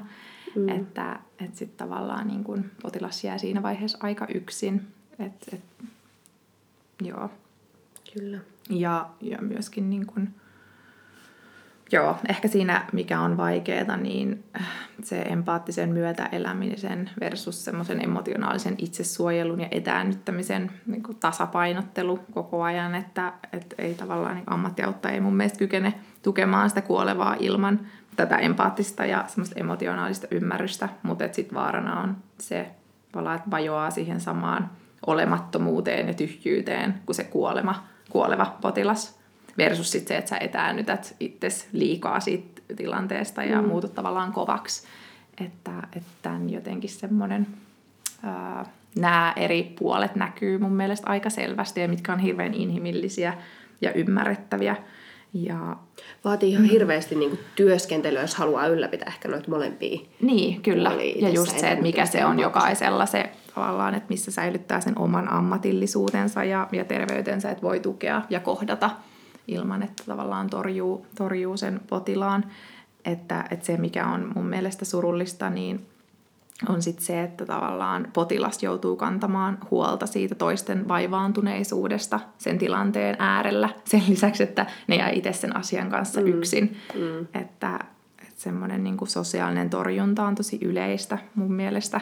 Mm. 0.57 0.69
Että 0.69 1.21
et 1.45 1.57
sitten 1.57 1.89
tavallaan 1.89 2.29
niin 2.29 2.45
kun 2.45 2.65
potilas 2.83 3.25
jää 3.25 3.39
siinä 3.39 3.63
vaiheessa 3.63 3.99
aika 4.01 4.27
yksin. 4.35 4.87
Et, 5.19 5.33
et, 5.53 5.61
joo. 7.03 7.31
Kyllä. 8.15 8.39
Ja, 8.71 9.11
ja 9.21 9.39
myöskin 9.41 9.91
niin 9.91 10.07
kun, 10.07 10.29
Joo, 11.93 12.17
ehkä 12.29 12.49
siinä, 12.49 12.87
mikä 12.93 13.21
on 13.21 13.37
vaikeaa, 13.37 13.97
niin 13.97 14.45
se 15.03 15.23
empaattisen 15.23 15.89
myötä 15.89 16.29
elämisen 16.33 17.11
versus 17.21 17.65
semmoisen 17.65 18.05
emotionaalisen 18.05 18.75
itsesuojelun 18.79 19.61
ja 19.61 19.69
etäännyttämisen 19.71 20.71
niin 20.87 21.03
kuin 21.03 21.17
tasapainottelu 21.17 22.21
koko 22.31 22.63
ajan, 22.63 22.95
että, 22.95 23.33
että 23.53 23.75
ei 23.79 23.95
tavallaan 23.95 24.35
niin 24.35 24.45
ammattiauttaja 24.47 25.15
ei 25.15 25.21
mun 25.21 25.37
mielestä 25.37 25.59
kykene 25.59 25.95
tukemaan 26.23 26.69
sitä 26.69 26.81
kuolevaa 26.81 27.37
ilman 27.39 27.81
tätä 28.17 28.37
empaattista 28.37 29.07
ja 29.07 29.25
semmoista 29.27 29.61
emotionaalista 29.61 30.27
ymmärrystä, 30.31 30.89
mutta 31.03 31.25
sitten 31.33 31.59
vaarana 31.59 32.01
on 32.01 32.17
se, 32.39 32.61
että 32.61 33.51
vajoaa 33.51 33.91
siihen 33.91 34.21
samaan 34.21 34.71
olemattomuuteen 35.07 36.09
ja 36.09 36.15
tyhjyyteen 36.15 36.95
kuin 37.07 37.17
se 37.17 37.25
kuolema, 37.25 37.87
kuoleva 38.11 38.57
potilas 38.61 39.22
versus 39.59 39.93
sit 39.93 40.09
se, 40.09 40.17
että 40.17 40.29
sä 40.29 40.39
etäännytät 40.39 41.17
itsesi 41.21 41.67
liikaa 41.73 42.21
siitä 42.21 42.63
tilanteesta 42.77 43.45
ja 43.45 43.63
mm. 43.63 43.69
muutut 43.69 43.95
tavallaan 43.95 44.33
kovaksi. 44.33 44.87
Että, 45.41 45.73
että 45.97 46.11
tämän 46.23 46.51
jotenkin 46.51 46.91
semmoinen, 46.91 47.47
nämä 48.97 49.33
eri 49.37 49.75
puolet 49.79 50.17
näkyy 50.17 50.59
mun 50.59 50.73
mielestä 50.73 51.11
aika 51.11 51.31
selvästi 51.31 51.81
ja 51.81 51.89
mitkä 51.89 52.13
on 52.13 52.19
hirveän 52.19 52.55
inhimillisiä 52.55 53.35
ja 53.81 53.93
ymmärrettäviä. 53.93 54.77
Ja, 55.35 55.77
Vaatii 56.25 56.51
ihan 56.51 56.63
mm. 56.63 56.69
hirveästi 56.69 57.15
niin 57.15 57.39
työskentelyä, 57.55 58.21
jos 58.21 58.35
haluaa 58.35 58.67
ylläpitää 58.67 59.09
ehkä 59.09 59.29
noita 59.29 59.51
molempia. 59.51 60.01
Niin, 60.21 60.63
kyllä. 60.63 60.93
Ja 61.17 61.29
just 61.29 61.59
se, 61.59 61.71
että 61.71 61.83
mikä 61.83 62.07
se 62.07 62.25
on 62.25 62.39
jokaisella 62.39 63.07
se 63.07 63.33
tavallaan, 63.55 63.95
että 63.95 64.09
missä 64.09 64.31
säilyttää 64.31 64.81
sen 64.81 64.99
oman 64.99 65.33
ammatillisuutensa 65.33 66.45
ja, 66.45 66.69
ja 66.73 66.85
terveytensä, 66.85 67.51
että 67.51 67.63
voi 67.63 67.81
tukea 67.81 68.23
ja 68.31 68.41
kohdata 68.41 68.91
ilman, 69.49 69.83
että 69.83 70.03
tavallaan 70.07 70.51
torjuu, 70.51 71.07
torjuu 71.15 71.57
sen 71.57 71.81
potilaan. 71.89 72.45
Että, 73.05 73.45
että 73.51 73.67
se, 73.67 73.77
mikä 73.77 74.07
on 74.07 74.33
mun 74.35 74.47
mielestä 74.47 74.85
surullista, 74.85 75.51
niin 75.51 75.87
on 76.69 76.83
sitten 76.83 77.05
se, 77.05 77.23
että 77.23 77.47
tavallaan 77.47 78.09
potilas 78.13 78.63
joutuu 78.63 78.97
kantamaan 78.97 79.59
huolta 79.71 80.07
siitä 80.07 80.35
toisten 80.35 80.89
vaivaantuneisuudesta 80.89 82.21
sen 82.39 82.59
tilanteen 82.59 83.17
äärellä. 83.19 83.69
Sen 83.85 84.03
lisäksi, 84.09 84.43
että 84.43 84.67
ne 84.87 84.97
jää 84.97 85.11
itse 85.11 85.33
sen 85.33 85.57
asian 85.57 85.91
kanssa 85.91 86.21
mm. 86.21 86.27
yksin. 86.27 86.77
Mm. 86.95 87.21
Että, 87.21 87.79
että 88.19 88.35
semmoinen 88.37 88.85
niin 88.85 88.97
sosiaalinen 89.05 89.71
torjunta 89.71 90.25
on 90.25 90.35
tosi 90.35 90.59
yleistä 90.63 91.19
mun 91.35 91.53
mielestä 91.53 92.01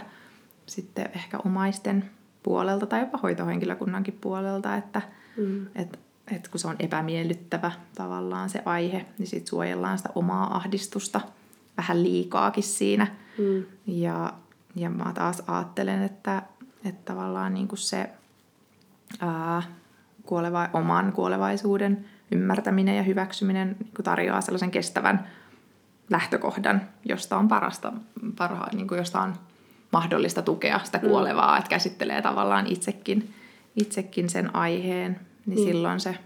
sitten 0.66 1.08
ehkä 1.14 1.38
omaisten 1.44 2.10
puolelta 2.42 2.86
tai 2.86 3.00
jopa 3.00 3.18
hoitohenkilökunnankin 3.22 4.18
puolelta, 4.20 4.76
että, 4.76 5.02
mm. 5.36 5.66
että 5.74 5.98
että 6.32 6.50
kun 6.50 6.60
se 6.60 6.68
on 6.68 6.76
epämiellyttävä 6.78 7.72
tavallaan 7.94 8.50
se 8.50 8.62
aihe, 8.64 9.06
niin 9.18 9.26
sitten 9.26 9.50
suojellaan 9.50 9.98
sitä 9.98 10.10
omaa 10.14 10.56
ahdistusta 10.56 11.20
vähän 11.76 12.02
liikaakin 12.02 12.62
siinä. 12.62 13.06
Mm. 13.38 13.64
Ja, 13.86 14.32
ja 14.74 14.90
mä 14.90 15.12
taas 15.14 15.42
ajattelen, 15.46 16.02
että, 16.02 16.42
että 16.84 17.12
tavallaan 17.12 17.54
niin 17.54 17.68
kuin 17.68 17.78
se 17.78 18.10
ää, 19.20 19.62
kuoleva, 20.22 20.68
oman 20.72 21.12
kuolevaisuuden 21.12 22.04
ymmärtäminen 22.30 22.96
ja 22.96 23.02
hyväksyminen 23.02 23.76
niin 23.80 23.92
kuin 23.96 24.04
tarjoaa 24.04 24.40
sellaisen 24.40 24.70
kestävän 24.70 25.26
lähtökohdan, 26.10 26.82
josta 27.04 27.36
on 27.36 27.48
parasta, 27.48 27.92
parha, 28.36 28.66
niin 28.72 28.88
kuin 28.88 28.98
josta 28.98 29.20
on 29.20 29.34
mahdollista 29.92 30.42
tukea 30.42 30.80
sitä 30.84 30.98
mm. 30.98 31.08
kuolevaa, 31.08 31.52
mm. 31.52 31.58
että 31.58 31.70
käsittelee 31.70 32.22
tavallaan 32.22 32.66
itsekin, 32.66 33.34
itsekin 33.76 34.30
sen 34.30 34.56
aiheen, 34.56 35.20
niin 35.46 35.58
mm. 35.58 35.64
silloin 35.64 36.00
se 36.00 36.16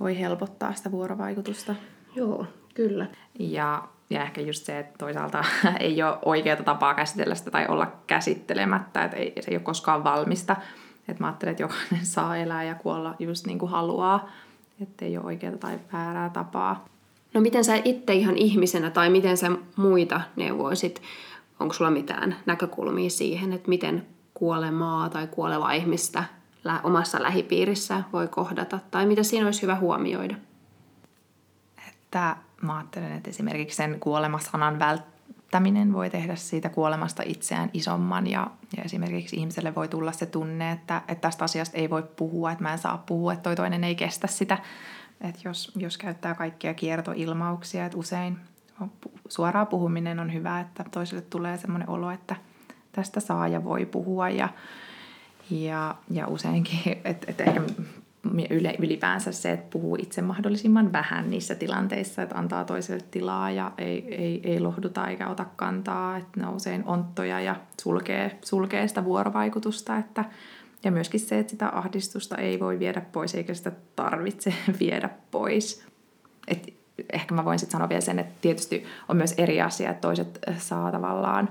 voi 0.00 0.20
helpottaa 0.20 0.74
sitä 0.74 0.90
vuorovaikutusta. 0.90 1.74
Joo, 2.16 2.46
kyllä. 2.74 3.06
Ja, 3.38 3.88
ja 4.10 4.22
ehkä 4.22 4.40
just 4.40 4.64
se, 4.64 4.78
että 4.78 4.94
toisaalta 4.98 5.44
ei 5.80 6.02
ole 6.02 6.18
oikeaa 6.24 6.56
tapaa 6.56 6.94
käsitellä 6.94 7.34
sitä 7.34 7.50
tai 7.50 7.66
olla 7.68 7.92
käsittelemättä, 8.06 9.04
että 9.04 9.16
ei, 9.16 9.32
se 9.40 9.50
ei 9.50 9.56
ole 9.56 9.62
koskaan 9.62 10.04
valmista. 10.04 10.56
Että 11.08 11.22
mä 11.22 11.26
ajattelen, 11.26 11.50
että 11.50 11.62
jokainen 11.62 12.06
saa 12.16 12.36
elää 12.36 12.64
ja 12.64 12.74
kuolla 12.74 13.14
just 13.18 13.46
niin 13.46 13.58
kuin 13.58 13.70
haluaa, 13.70 14.28
että 14.82 15.04
ei 15.04 15.16
ole 15.16 15.26
oikeaa 15.26 15.56
tai 15.56 15.78
väärää 15.92 16.30
tapaa. 16.30 16.84
No 17.34 17.40
miten 17.40 17.64
sä 17.64 17.74
itse 17.84 18.14
ihan 18.14 18.36
ihmisenä 18.36 18.90
tai 18.90 19.10
miten 19.10 19.36
sä 19.36 19.50
muita 19.76 20.20
neuvoisit? 20.36 21.02
Onko 21.60 21.74
sulla 21.74 21.90
mitään 21.90 22.36
näkökulmia 22.46 23.10
siihen, 23.10 23.52
että 23.52 23.68
miten 23.68 24.06
kuolemaa 24.34 25.08
tai 25.08 25.26
kuolevaa 25.26 25.72
ihmistä 25.72 26.24
omassa 26.82 27.22
lähipiirissä 27.22 28.02
voi 28.12 28.28
kohdata? 28.28 28.78
Tai 28.90 29.06
mitä 29.06 29.22
siinä 29.22 29.46
olisi 29.46 29.62
hyvä 29.62 29.74
huomioida? 29.74 30.34
Että 31.88 32.36
mä 32.62 32.76
ajattelen, 32.76 33.12
että 33.12 33.30
esimerkiksi 33.30 33.76
sen 33.76 34.00
kuolemasanan 34.00 34.78
välttäminen 34.78 35.92
voi 35.92 36.10
tehdä 36.10 36.36
siitä 36.36 36.68
kuolemasta 36.68 37.22
itseään 37.26 37.70
isomman 37.72 38.26
ja, 38.26 38.46
ja 38.76 38.82
esimerkiksi 38.82 39.36
ihmiselle 39.36 39.74
voi 39.74 39.88
tulla 39.88 40.12
se 40.12 40.26
tunne, 40.26 40.72
että, 40.72 41.02
että 41.08 41.20
tästä 41.20 41.44
asiasta 41.44 41.76
ei 41.76 41.90
voi 41.90 42.02
puhua, 42.16 42.52
että 42.52 42.64
mä 42.64 42.72
en 42.72 42.78
saa 42.78 43.02
puhua, 43.06 43.32
että 43.32 43.42
toi 43.42 43.56
toinen 43.56 43.84
ei 43.84 43.94
kestä 43.94 44.26
sitä. 44.26 44.58
Että 45.20 45.40
jos, 45.44 45.72
jos 45.76 45.98
käyttää 45.98 46.34
kaikkia 46.34 46.74
kiertoilmauksia, 46.74 47.86
että 47.86 47.98
usein 47.98 48.38
suoraa 49.28 49.66
puhuminen 49.66 50.20
on 50.20 50.32
hyvä, 50.32 50.60
että 50.60 50.84
toiselle 50.90 51.22
tulee 51.22 51.58
semmoinen 51.58 51.88
olo, 51.88 52.10
että 52.10 52.36
tästä 52.92 53.20
saa 53.20 53.48
ja 53.48 53.64
voi 53.64 53.86
puhua 53.86 54.28
ja, 54.28 54.48
ja, 55.50 55.94
ja 56.10 56.26
useinkin, 56.26 56.78
että 57.04 57.26
et 57.28 57.40
ehkä 57.40 57.62
ylipäänsä 58.78 59.32
se, 59.32 59.52
että 59.52 59.70
puhuu 59.70 59.96
itse 59.96 60.22
mahdollisimman 60.22 60.92
vähän 60.92 61.30
niissä 61.30 61.54
tilanteissa, 61.54 62.22
että 62.22 62.38
antaa 62.38 62.64
toiselle 62.64 63.04
tilaa 63.10 63.50
ja 63.50 63.72
ei, 63.78 64.14
ei, 64.14 64.40
ei 64.44 64.60
lohduta 64.60 65.08
eikä 65.08 65.28
ota 65.28 65.46
kantaa, 65.56 66.16
että 66.16 66.40
ne 66.40 66.46
on 66.46 66.54
usein 66.54 66.84
onttoja 66.86 67.40
ja 67.40 67.56
sulkee, 67.82 68.38
sulkee 68.44 68.88
sitä 68.88 69.04
vuorovaikutusta, 69.04 69.96
että 69.96 70.24
ja 70.84 70.90
myöskin 70.90 71.20
se, 71.20 71.38
että 71.38 71.50
sitä 71.50 71.68
ahdistusta 71.68 72.36
ei 72.36 72.60
voi 72.60 72.78
viedä 72.78 73.00
pois 73.00 73.34
eikä 73.34 73.54
sitä 73.54 73.72
tarvitse 73.96 74.54
viedä 74.80 75.10
pois. 75.30 75.84
Et 76.48 76.74
ehkä 77.12 77.34
mä 77.34 77.44
voin 77.44 77.58
sitten 77.58 77.72
sanoa 77.72 77.88
vielä 77.88 78.00
sen, 78.00 78.18
että 78.18 78.34
tietysti 78.40 78.84
on 79.08 79.16
myös 79.16 79.34
eri 79.38 79.60
asia, 79.60 79.90
että 79.90 80.00
toiset 80.00 80.38
saa 80.58 80.92
tavallaan 80.92 81.48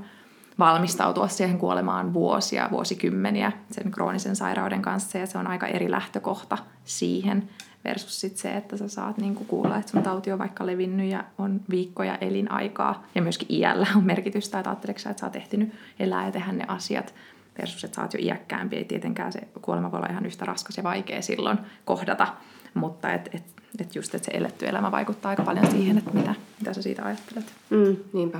valmistautua 0.60 1.28
siihen 1.28 1.58
kuolemaan 1.58 2.14
vuosia, 2.14 2.68
vuosikymmeniä 2.72 3.52
sen 3.72 3.92
kroonisen 3.92 4.36
sairauden 4.36 4.82
kanssa 4.82 5.18
ja 5.18 5.26
se 5.26 5.38
on 5.38 5.48
aika 5.48 5.68
eri 5.68 5.92
lähtökohta 5.92 6.58
siihen 6.84 7.50
versus 7.86 8.22
sit 8.22 8.38
se, 8.38 8.58
että 8.58 8.78
sä 8.78 8.88
saat 8.88 9.18
niinku 9.18 9.44
kuulla, 9.44 9.78
että 9.78 9.92
sun 9.92 10.04
tauti 10.04 10.32
on 10.32 10.40
vaikka 10.40 10.66
levinnyt 10.66 11.12
ja 11.12 11.24
on 11.38 11.62
viikkoja 11.70 12.16
elinaikaa 12.16 13.04
ja 13.16 13.22
myöskin 13.22 13.48
iällä 13.52 13.88
on 13.96 14.04
merkitystä, 14.04 14.60
että 14.60 14.70
ajatteleksä, 14.70 15.10
että 15.10 15.20
sä 15.20 15.26
oot 15.26 15.36
ehtinyt 15.36 15.74
elää 16.00 16.26
ja 16.26 16.32
tehdä 16.32 16.52
ne 16.52 16.66
asiat 16.68 17.14
versus, 17.60 17.84
että 17.84 17.96
sä 17.96 18.02
oot 18.02 18.14
jo 18.14 18.20
iäkkäämpi, 18.22 18.76
ei 18.76 18.86
tietenkään 18.86 19.34
se 19.34 19.48
kuolema 19.62 19.92
voi 19.92 19.98
olla 19.98 20.10
ihan 20.12 20.26
yhtä 20.26 20.46
raskas 20.46 20.78
ja 20.78 20.84
vaikea 20.84 21.22
silloin 21.22 21.58
kohdata, 21.86 22.28
mutta 22.74 23.14
et, 23.14 23.30
et, 23.34 23.44
et 23.80 23.96
just, 23.96 24.16
että 24.16 24.26
se 24.26 24.38
eletty 24.38 24.68
elämä 24.68 24.92
vaikuttaa 24.92 25.30
aika 25.30 25.44
paljon 25.44 25.72
siihen, 25.72 25.98
että 25.98 26.12
mitä, 26.12 26.36
mitä 26.60 26.74
sä 26.74 26.82
siitä 26.82 27.06
ajattelet. 27.06 27.54
Mm, 27.70 27.98
niinpä. 28.14 28.40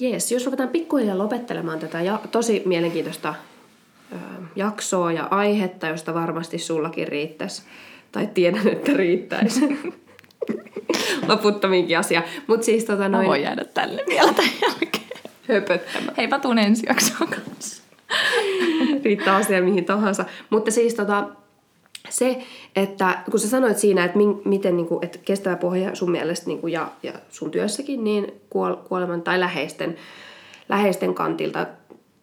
Jees, 0.00 0.32
jos 0.32 0.46
ruvetaan 0.46 0.68
pikkuhiljaa 0.68 1.18
lopettelemaan 1.18 1.78
tätä 1.78 2.00
ja 2.00 2.20
tosi 2.32 2.62
mielenkiintoista 2.64 3.34
ö, 4.12 4.16
jaksoa 4.56 5.12
ja 5.12 5.28
aihetta, 5.30 5.86
josta 5.86 6.14
varmasti 6.14 6.58
sullakin 6.58 7.08
riittäisi, 7.08 7.62
tai 8.12 8.28
tiedän, 8.34 8.68
että 8.68 8.92
riittäisi. 8.92 9.60
Loputtomiinkin 11.28 11.98
asia. 11.98 12.22
Mut 12.46 12.62
siis 12.62 12.84
tota 12.84 13.08
noin... 13.08 13.24
Mä 13.24 13.28
voin 13.28 13.42
jäädä 13.42 13.64
tälle 13.64 14.02
vielä 14.08 14.32
tämän 14.32 14.50
jälkeen. 14.62 15.04
Höpöttämään. 15.48 16.14
Heipä 16.16 16.38
tuun 16.38 16.58
ensi 16.58 16.86
jaksoon 16.86 17.30
kanssa. 17.30 17.82
Riittää 19.04 19.36
asia 19.36 19.62
mihin 19.62 19.84
tahansa. 19.84 20.24
Mutta 20.50 20.70
siis 20.70 20.94
tota, 20.94 21.28
se, 22.08 22.42
että 22.76 23.18
kun 23.30 23.40
sä 23.40 23.48
sanoit 23.48 23.78
siinä, 23.78 24.04
että 24.04 24.16
min, 24.16 24.42
miten 24.44 24.76
niin 24.76 24.86
kuin, 24.86 25.04
että 25.04 25.18
kestävä 25.24 25.56
pohja 25.56 25.94
sun 25.94 26.10
mielestä 26.10 26.46
niin 26.46 26.60
kuin, 26.60 26.72
ja, 26.72 26.88
ja 27.02 27.12
sun 27.28 27.50
työssäkin, 27.50 28.04
niin 28.04 28.32
kuol, 28.50 28.74
kuoleman 28.76 29.22
tai 29.22 29.40
läheisten, 29.40 29.96
läheisten 30.68 31.14
kantilta 31.14 31.66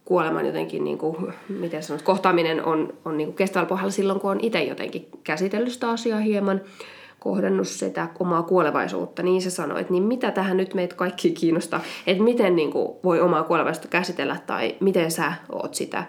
kuoleman 0.06 0.46
jotenkin, 0.46 0.84
niin 0.84 0.98
kuin, 0.98 1.34
miten 1.50 1.84
sanot, 1.84 2.02
kohtaaminen 2.02 2.66
on, 2.66 2.94
on 3.06 3.18
niin 3.18 3.28
kuin 3.28 3.36
kestävällä 3.36 3.70
pohjalla 3.70 3.92
silloin, 3.92 4.20
kun 4.20 4.32
on 4.32 4.40
itse 4.42 4.64
jotenkin 4.64 5.08
käsitellyt 5.24 5.74
sitä 5.74 5.90
asiaa 5.90 6.20
hieman, 6.20 6.62
kohdannut 7.20 7.68
sitä 7.68 8.08
omaa 8.20 8.44
kuolevaisuutta, 8.44 9.24
niin 9.24 9.42
sä 9.42 9.50
sanoit, 9.50 9.90
niin 9.90 10.04
mitä 10.04 10.32
tähän 10.32 10.58
nyt 10.58 10.74
meitä 10.74 10.96
kaikki 10.96 11.32
kiinnostaa, 11.32 11.82
että 12.08 12.24
miten 12.24 12.56
niin 12.56 12.72
kuin, 12.72 12.96
voi 13.04 13.20
omaa 13.22 13.44
kuolevaisuutta 13.44 13.88
käsitellä 13.88 14.38
tai 14.48 14.76
miten 14.80 15.12
sä 15.12 15.34
oot 15.52 15.76
sitä 15.76 16.04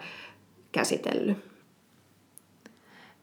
käsitellyt? 0.71 1.52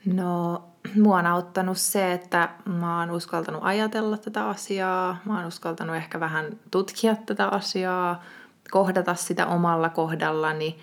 No, 0.06 0.62
mua 1.02 1.18
on 1.18 1.26
auttanut 1.26 1.78
se, 1.78 2.12
että 2.12 2.48
mä 2.64 3.00
oon 3.00 3.10
uskaltanut 3.10 3.60
ajatella 3.64 4.18
tätä 4.18 4.48
asiaa, 4.48 5.16
mä 5.24 5.36
oon 5.36 5.46
uskaltanut 5.46 5.96
ehkä 5.96 6.20
vähän 6.20 6.58
tutkia 6.70 7.16
tätä 7.26 7.46
asiaa, 7.48 8.22
kohdata 8.70 9.14
sitä 9.14 9.46
omalla 9.46 9.88
kohdallani. 9.88 10.78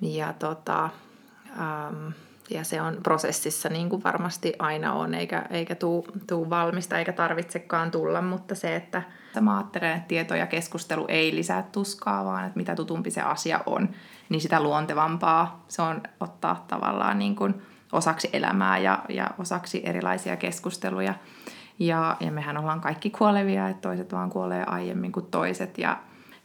Ja, 0.00 0.32
tota, 0.32 0.90
ähm, 1.60 2.08
ja 2.50 2.64
se 2.64 2.82
on 2.82 2.96
prosessissa 3.02 3.68
niin 3.68 3.88
kuin 3.88 4.04
varmasti 4.04 4.52
aina 4.58 4.92
on, 4.92 5.14
eikä, 5.14 5.46
eikä 5.50 5.74
tuu, 5.74 6.06
tuu 6.26 6.50
valmista 6.50 6.98
eikä 6.98 7.12
tarvitsekaan 7.12 7.90
tulla, 7.90 8.22
mutta 8.22 8.54
se, 8.54 8.76
että 8.76 9.02
mä 9.40 9.56
ajattelen, 9.56 9.96
että 9.96 10.08
tieto 10.08 10.34
ja 10.34 10.46
keskustelu 10.46 11.04
ei 11.08 11.34
lisää 11.34 11.62
tuskaa, 11.62 12.24
vaan 12.24 12.44
että 12.44 12.56
mitä 12.56 12.74
tutumpi 12.74 13.10
se 13.10 13.20
asia 13.20 13.60
on, 13.66 13.88
niin 14.28 14.40
sitä 14.40 14.60
luontevampaa 14.62 15.64
se 15.68 15.82
on 15.82 16.02
ottaa 16.20 16.64
tavallaan 16.68 17.18
niin 17.18 17.36
kuin 17.36 17.62
osaksi 17.92 18.30
elämää 18.32 18.78
ja, 18.78 18.98
ja 19.08 19.26
osaksi 19.38 19.82
erilaisia 19.84 20.36
keskusteluja. 20.36 21.14
Ja, 21.78 22.16
ja 22.20 22.32
mehän 22.32 22.56
ollaan 22.56 22.80
kaikki 22.80 23.10
kuolevia, 23.10 23.68
että 23.68 23.88
toiset 23.88 24.12
vaan 24.12 24.30
kuolee 24.30 24.64
aiemmin 24.64 25.12
kuin 25.12 25.26
toiset. 25.26 25.78
Ja, 25.78 25.98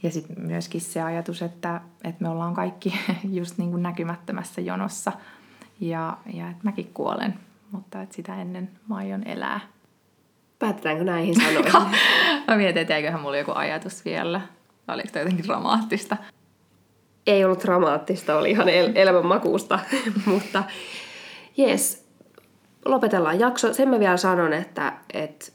ja 0.03 0.11
sitten 0.11 0.41
myöskin 0.41 0.81
se 0.81 1.01
ajatus, 1.01 1.41
että, 1.41 1.81
että 2.03 2.23
me 2.23 2.29
ollaan 2.29 2.53
kaikki 2.53 2.99
just 3.39 3.57
niin 3.57 3.71
kuin 3.71 3.83
näkymättömässä 3.83 4.61
jonossa 4.61 5.11
ja, 5.79 6.17
ja 6.33 6.49
että 6.49 6.63
mäkin 6.63 6.91
kuolen, 6.93 7.39
mutta 7.71 8.01
että 8.01 8.15
sitä 8.15 8.41
ennen 8.41 8.69
mä 8.89 8.95
aion 8.95 9.23
elää. 9.27 9.59
Päätetäänkö 10.59 11.03
näihin 11.03 11.35
sanoihin? 11.35 11.97
mä 12.47 12.55
mietin, 12.55 12.81
että 12.81 12.95
eiköhän 12.95 13.21
mulla 13.21 13.37
joku 13.37 13.51
ajatus 13.55 14.05
vielä. 14.05 14.41
Oliko 14.87 15.09
tämä 15.11 15.21
jotenkin 15.21 15.45
dramaattista? 15.45 16.17
Ei 17.27 17.45
ollut 17.45 17.63
dramaattista, 17.63 18.37
oli 18.37 18.51
ihan 18.51 18.69
el- 18.69 18.91
elämänmakuusta, 18.95 19.79
mutta 20.25 20.63
Jees, 21.57 22.05
lopetellaan 22.85 23.39
jakso. 23.39 23.73
Sen 23.73 23.89
mä 23.89 23.99
vielä 23.99 24.17
sanon, 24.17 24.53
että, 24.53 24.93
että 25.13 25.45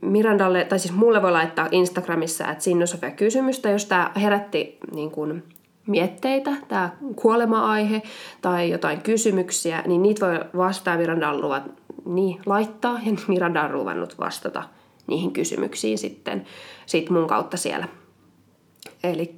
Mirandalle, 0.00 0.64
tai 0.64 0.78
siis 0.78 0.94
mulle 0.94 1.22
voi 1.22 1.32
laittaa 1.32 1.68
Instagramissa, 1.70 2.50
että 2.50 2.64
Sinnusofia 2.64 3.10
kysymystä, 3.10 3.70
jos 3.70 3.86
tämä 3.86 4.10
herätti 4.20 4.78
niin 4.92 5.10
kuin, 5.10 5.44
mietteitä, 5.86 6.50
tämä 6.68 6.90
kuolema-aihe 7.16 8.02
tai 8.42 8.70
jotain 8.70 9.00
kysymyksiä, 9.00 9.82
niin 9.86 10.02
niitä 10.02 10.26
voi 10.26 10.40
vastaa 10.56 10.96
Miranda 10.96 11.30
on 11.30 11.40
luvat, 11.40 11.62
niin, 12.04 12.40
laittaa 12.46 13.00
ja 13.06 13.12
Miranda 13.28 13.62
on 13.62 13.70
ruvennut 13.70 14.18
vastata 14.18 14.62
niihin 15.06 15.32
kysymyksiin 15.32 15.98
sitten 15.98 16.44
sit 16.86 17.10
mun 17.10 17.26
kautta 17.26 17.56
siellä. 17.56 17.88
Eli 19.04 19.34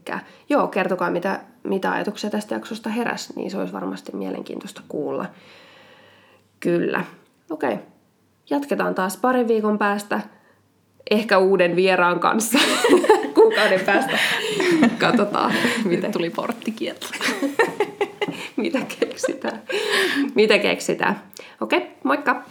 joo, 0.48 0.66
kertokaa 0.66 1.10
mitä, 1.10 1.40
mitä 1.62 1.92
ajatuksia 1.92 2.30
tästä 2.30 2.54
jaksosta 2.54 2.90
heräsi, 2.90 3.32
niin 3.36 3.50
se 3.50 3.58
olisi 3.58 3.72
varmasti 3.72 4.16
mielenkiintoista 4.16 4.82
kuulla. 4.88 5.26
Kyllä. 6.62 7.04
Okei. 7.50 7.72
Okay. 7.72 7.84
Jatketaan 8.50 8.94
taas 8.94 9.16
parin 9.16 9.48
viikon 9.48 9.78
päästä. 9.78 10.20
Ehkä 11.10 11.38
uuden 11.38 11.76
vieraan 11.76 12.20
kanssa. 12.20 12.58
Kuukauden 13.34 13.80
päästä. 13.80 14.18
Katsotaan. 14.98 15.52
Mitä 15.84 16.10
tuli 16.10 16.30
porttikielto. 16.30 17.06
mitä 18.56 18.78
keksitään. 19.00 19.62
Mitä 20.34 20.58
keksitään. 20.58 21.22
Okei, 21.60 21.78
okay, 21.78 21.90
moikka! 22.04 22.44